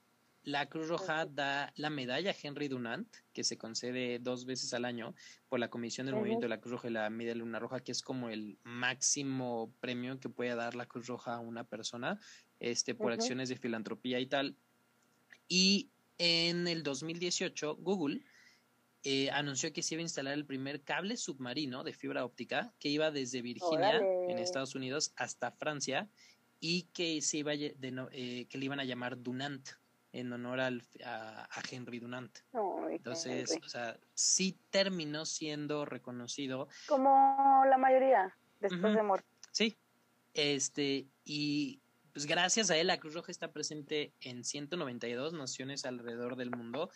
[0.44, 5.14] La Cruz Roja da la medalla Henry Dunant, que se concede dos veces al año
[5.48, 7.92] por la Comisión del Movimiento de la Cruz Roja y la Media Luna Roja, que
[7.92, 12.18] es como el máximo premio que puede dar la Cruz Roja a una persona
[12.58, 14.56] este, por acciones de filantropía y tal.
[15.46, 18.22] Y en el 2018, Google
[19.04, 22.88] eh, anunció que se iba a instalar el primer cable submarino de fibra óptica que
[22.88, 26.08] iba desde Virginia, en Estados Unidos, hasta Francia
[26.58, 29.68] y que, se iba eh, que le iban a llamar Dunant
[30.12, 32.38] en honor al, a, Henry Dunant.
[32.90, 36.68] Entonces, o sea, sí terminó siendo reconocido.
[36.86, 39.28] Como la mayoría, después de muerte.
[39.50, 39.76] Sí,
[40.34, 41.80] este, y
[42.12, 46.90] pues gracias a él la Cruz Roja está presente en 192 naciones alrededor del mundo.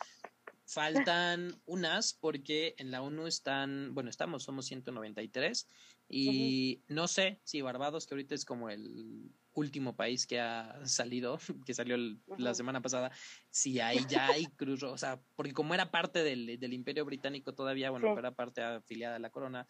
[0.66, 5.68] Faltan unas porque en la ONU están, bueno, estamos, somos 193
[6.08, 11.38] y no sé si Barbados, que ahorita es como el último país que ha salido,
[11.66, 11.96] que salió
[12.38, 13.10] la semana pasada,
[13.50, 17.04] si hay, ya hay Cruz Roja, o sea, porque como era parte del, del Imperio
[17.04, 19.66] Británico todavía, bueno, era parte afiliada a la corona,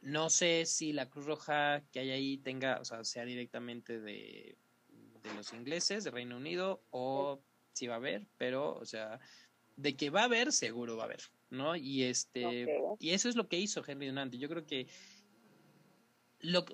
[0.00, 4.56] no sé si la Cruz Roja que hay ahí tenga, o sea, sea directamente de,
[5.22, 9.20] de los ingleses, de Reino Unido, o si va a haber, pero, o sea,
[9.76, 11.20] de que va a haber, seguro va a haber,
[11.50, 11.76] ¿no?
[11.76, 12.66] Y este,
[12.98, 14.34] y eso es lo que hizo Henry Dunant.
[14.34, 14.88] Yo creo que
[16.40, 16.64] lo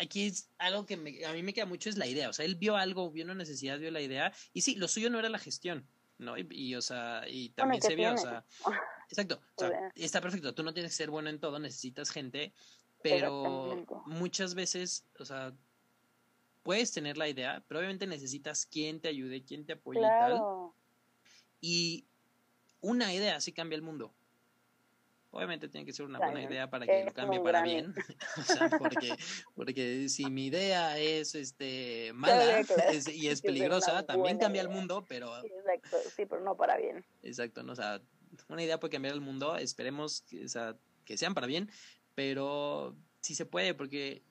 [0.00, 2.56] aquí es algo que a mí me queda mucho es la idea, o sea, él
[2.56, 5.38] vio algo, vio una necesidad, vio la idea, y sí, lo suyo no era la
[5.38, 5.86] gestión,
[6.18, 6.34] ¿no?
[6.38, 8.44] Y, o sea, y también se vio, o sea,
[9.08, 12.52] exacto, o sea, está perfecto, tú no tienes que ser bueno en todo, necesitas gente,
[13.02, 15.54] pero muchas veces, o sea,
[16.62, 20.40] puedes tener la idea, pero obviamente necesitas quien te ayude, quien te apoye y tal.
[21.60, 22.06] Y
[22.80, 24.14] una idea sí cambia el mundo.
[25.32, 27.94] Obviamente tiene que ser una buena idea para que lo cambie para bien.
[28.36, 29.14] o sea, porque,
[29.54, 32.62] porque si mi idea es este mala
[33.12, 35.36] y es peligrosa, también cambia el mundo, pero...
[35.44, 37.04] exacto, sí, pero no para bien.
[37.22, 37.72] Exacto, ¿no?
[37.72, 38.00] o sea,
[38.48, 41.70] una idea puede cambiar el mundo, esperemos que, o sea, que sean para bien,
[42.14, 44.22] pero sí se puede, porque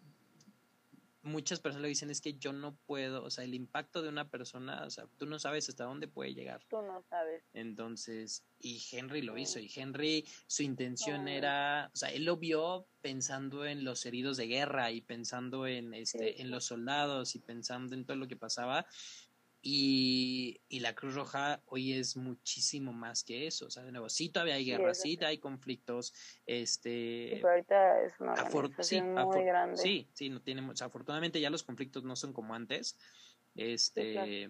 [1.30, 4.30] muchas personas le dicen es que yo no puedo, o sea, el impacto de una
[4.30, 6.64] persona, o sea, tú no sabes hasta dónde puede llegar.
[6.70, 7.44] Tú no sabes.
[7.54, 12.88] Entonces, y Henry lo hizo, y Henry, su intención era, o sea, él lo vio
[13.02, 17.96] pensando en los heridos de guerra y pensando en, este, en los soldados y pensando
[17.96, 18.86] en todo lo que pasaba,
[19.62, 23.66] y, y, la Cruz Roja hoy es muchísimo más que eso.
[23.66, 26.14] O sea, de nuevo, sí todavía hay guerras, sí, hay conflictos.
[26.46, 29.78] Este, pero ahorita es una organización muy grande.
[29.78, 32.98] Sí, sí, no tiene, afortunadamente ya los conflictos no son como antes.
[33.56, 34.50] Este,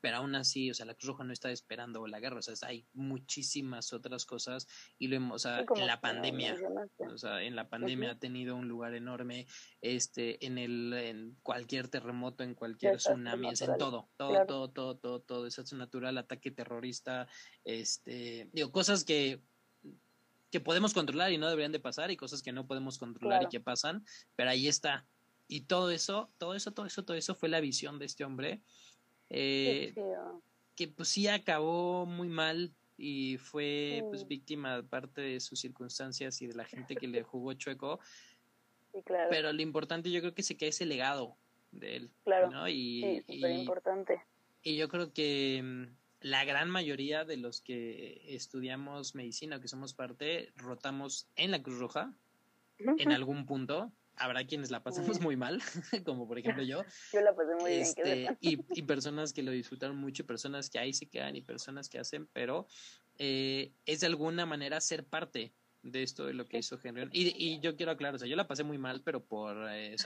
[0.00, 2.68] pero aún así, o sea, la Cruz Roja no está esperando la guerra, o sea,
[2.68, 4.66] hay muchísimas otras cosas
[4.98, 6.56] y lo hemos, o sea, en la pandemia,
[6.98, 9.46] o sea, en la pandemia ha tenido un lugar enorme,
[9.80, 14.96] este, en el, en cualquier terremoto, en cualquier tsunami, es en todo, todo, todo, todo,
[14.96, 17.28] todo, todo, desastre natural, ataque terrorista,
[17.64, 19.42] este, digo, cosas que
[20.50, 23.48] que podemos controlar y no deberían de pasar y cosas que no podemos controlar y
[23.48, 25.06] que pasan, pero ahí está.
[25.46, 28.62] Y todo eso, todo eso, todo eso, todo eso fue la visión de este hombre
[29.30, 29.94] eh,
[30.74, 36.46] que pues sí acabó muy mal y fue pues víctima parte de sus circunstancias y
[36.46, 38.00] de la gente que le jugó chueco.
[39.30, 41.36] Pero lo importante yo creo que se queda ese legado
[41.70, 42.10] de él.
[42.24, 42.68] Claro.
[42.68, 44.20] Y, sí, importante.
[44.62, 45.84] Y yo creo que mm,
[46.20, 51.62] la gran mayoría de los que estudiamos medicina o que somos parte, rotamos en la
[51.62, 52.12] Cruz Roja
[52.78, 55.60] en algún punto habrá quienes la pasamos muy mal,
[56.06, 56.82] como por ejemplo yo.
[57.12, 57.82] Yo la pasé muy bien.
[57.82, 61.88] Este, y, y, personas que lo disfrutaron mucho, personas que ahí se quedan y personas
[61.88, 62.66] que hacen, pero
[63.18, 67.08] eh, es de alguna manera ser parte de esto de lo que hizo Henry.
[67.12, 69.56] Y, y yo quiero aclarar, o sea, yo la pasé muy mal, pero por...
[69.70, 69.96] Eh,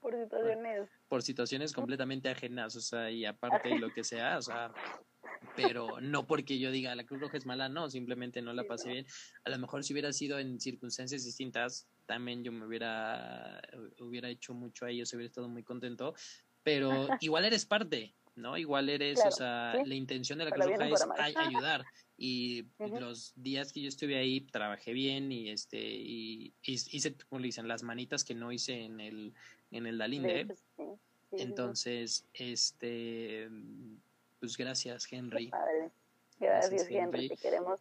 [0.00, 0.88] por situaciones.
[1.08, 4.72] Por, situaciones completamente ajenas, o sea, y aparte de lo que sea, o sea,
[5.56, 8.90] pero no porque yo diga la Cruz Roja es mala, no, simplemente no la pasé
[8.90, 9.06] bien.
[9.44, 13.60] A lo mejor si hubiera sido en circunstancias distintas, también yo me hubiera,
[13.98, 16.14] hubiera hecho mucho ahí, se hubiera estado muy contento,
[16.62, 16.88] pero
[17.20, 18.56] igual eres parte, ¿no?
[18.56, 21.84] Igual eres, o sea, la intención de la Cruz Roja es ayudar.
[22.16, 22.66] Y
[23.00, 27.68] los días que yo estuve ahí trabajé bien y este y, hice, como le dicen,
[27.68, 29.34] las manitas que no hice en el
[29.70, 30.46] en el Dalinde.
[31.32, 33.48] Entonces, este
[34.40, 35.50] pues gracias, Henry.
[36.38, 37.28] Gracias, Henry.
[37.28, 37.80] Te queremos.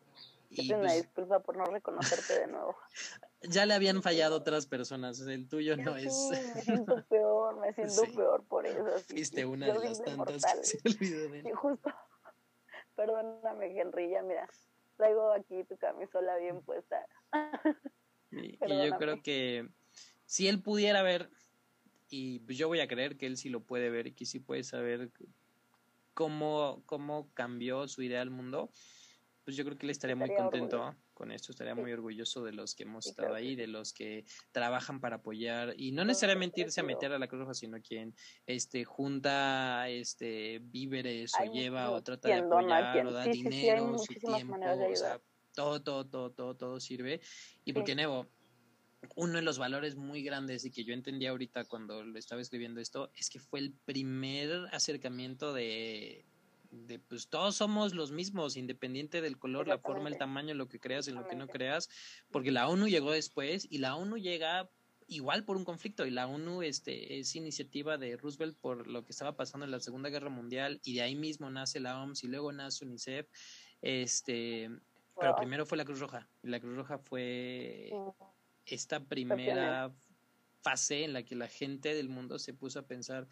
[0.50, 2.78] Y una pues disculpa por no reconocerte de nuevo.
[3.42, 6.14] ya le habían fallado otras personas, el tuyo no es.
[6.32, 9.00] Me siento peor, me siento peor por eso.
[9.08, 11.94] Fuiste una de las tantas que se olvidó de Sí, justo.
[12.96, 14.50] Perdóname, Henry, ya mira,
[14.96, 17.06] traigo aquí tu camisola bien puesta.
[18.32, 19.70] y, yo creo que
[20.26, 21.30] si él pudiera ver,
[22.10, 24.40] y pues yo voy a creer que él sí lo puede ver y que sí
[24.40, 25.12] puede saber
[26.18, 28.72] cómo, cómo cambió su idea al mundo,
[29.44, 32.74] pues yo creo que él estaría, muy contento con esto, estaría muy orgulloso de los
[32.74, 36.84] que hemos estado ahí, de los que trabajan para apoyar y no necesariamente irse a
[36.84, 38.16] meter a la Cruz Roja, sino quien
[38.48, 44.56] este junta este víveres o lleva o trata de apoyar o da dinero, su tiempo,
[44.56, 45.22] o sea,
[45.54, 47.22] todo, todo, todo, todo, todo sirve.
[47.64, 48.26] Y porque Nevo,
[49.16, 52.82] uno de los valores muy grandes y que yo entendí ahorita cuando lo estaba escribiendo
[52.82, 56.26] esto es que fue el primer acercamiento de,
[56.72, 60.80] de pues todos somos los mismos, independiente del color, la forma, el tamaño, lo que
[60.80, 61.90] creas y lo que no creas,
[62.32, 64.70] porque la ONU llegó después y la ONU llega
[65.08, 69.12] igual por un conflicto y la ONU este es iniciativa de Roosevelt por lo que
[69.12, 72.28] estaba pasando en la Segunda Guerra Mundial y de ahí mismo nace la OMS y
[72.28, 73.28] luego nace UNICEF
[73.82, 74.70] este
[75.20, 77.90] pero primero fue la Cruz Roja y la Cruz Roja fue
[78.68, 79.94] esta primera
[80.62, 83.28] fase en la que la gente del mundo se puso a pensar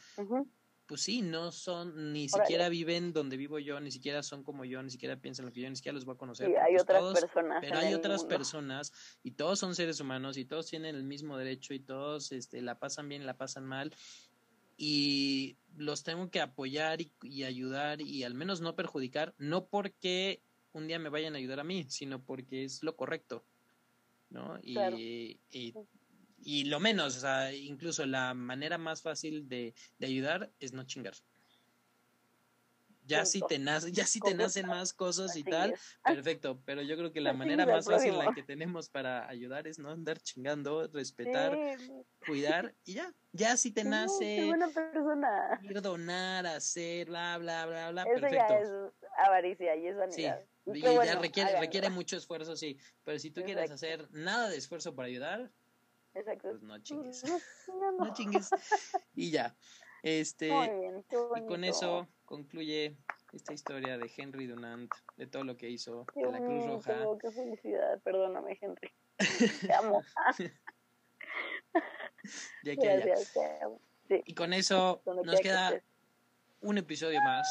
[0.87, 4.83] pues sí, no son, ni siquiera viven donde vivo yo, ni siquiera son como yo,
[4.83, 6.45] ni siquiera piensan lo que yo, ni siquiera los voy a conocer.
[6.47, 7.57] Sí, hay pues otras todos- personas.
[7.59, 8.35] pero hay otras mundo.
[8.37, 12.61] personas y todos son seres humanos y todos tienen el mismo derecho y todos este,
[12.61, 13.95] la pasan bien, la pasan mal
[14.77, 20.43] y los tengo que apoyar y, y ayudar y al menos no perjudicar, no porque
[20.71, 23.43] un día me vayan a ayudar a mí, sino porque es lo correcto,
[24.29, 24.59] ¿no?
[24.61, 24.97] Y, Claro.
[25.51, 25.73] y,
[26.37, 30.83] y lo menos, o sea, incluso la manera más fácil de, de ayudar es no
[30.85, 31.13] chingar.
[33.07, 35.79] Ya si te nace, ya si te nacen más cosas y tal, es.
[36.03, 39.77] Perfecto, pero yo creo que la manera más fácil la que tenemos para ayudar es
[39.77, 43.13] no andar chingando, respetar, Sí, cuidar y ya.
[43.31, 45.61] Ya si te sí, nace buena persona.
[45.61, 48.59] ir donar, hacer, bla, bla, bla, bla, Eso ya perfecto.
[48.59, 48.69] es
[49.17, 50.45] avaricia y es Sí, vanidad.
[50.65, 52.77] Y y qué ya bueno, requiere, requiere mucho esfuerzo, sí.
[53.03, 53.73] Pero si tú quieres Exacto.
[53.75, 55.51] hacer nada de esfuerzo para ayudar,
[56.13, 56.49] Exacto.
[56.49, 57.23] pues no chingues.
[57.23, 57.39] No,
[57.91, 58.49] no, No chingues.
[59.13, 59.55] Y ya.
[60.01, 61.05] Este, Muy bien,
[61.35, 62.95] y con eso concluye
[63.33, 67.03] esta historia de Henry Dunant, de todo lo que hizo, Qué de la Cruz Roja.
[67.19, 67.99] qué felicidad.
[68.03, 68.91] Perdóname, Henry.
[69.67, 70.03] Te amo.
[72.63, 72.81] Ya que.
[72.81, 73.79] Gracias, te amo.
[74.07, 75.83] Sí, Y con eso donde nos quiera que queda
[76.61, 77.47] un episodio más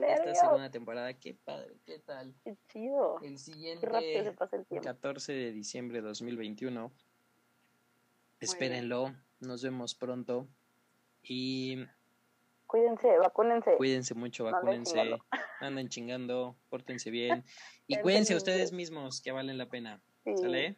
[0.00, 1.12] qué esta segunda temporada.
[1.14, 2.34] Qué padre, qué tal.
[2.44, 3.16] Qué chido.
[3.22, 4.84] El Qué se siguiente pasa el tiempo.
[4.84, 6.92] 14 de diciembre de 2021.
[8.40, 10.48] Espérenlo, nos vemos pronto.
[11.22, 11.84] Y
[12.66, 13.76] Cuídense, vacúnense.
[13.76, 15.24] cuídense mucho, anden vacúnense, chingando.
[15.60, 17.44] anden chingando, pórtense bien.
[17.86, 20.02] Y cuídense ustedes mismos, que valen la pena.
[20.24, 20.36] Sí.
[20.36, 20.76] ¿Sale?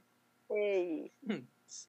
[0.50, 1.12] Ey.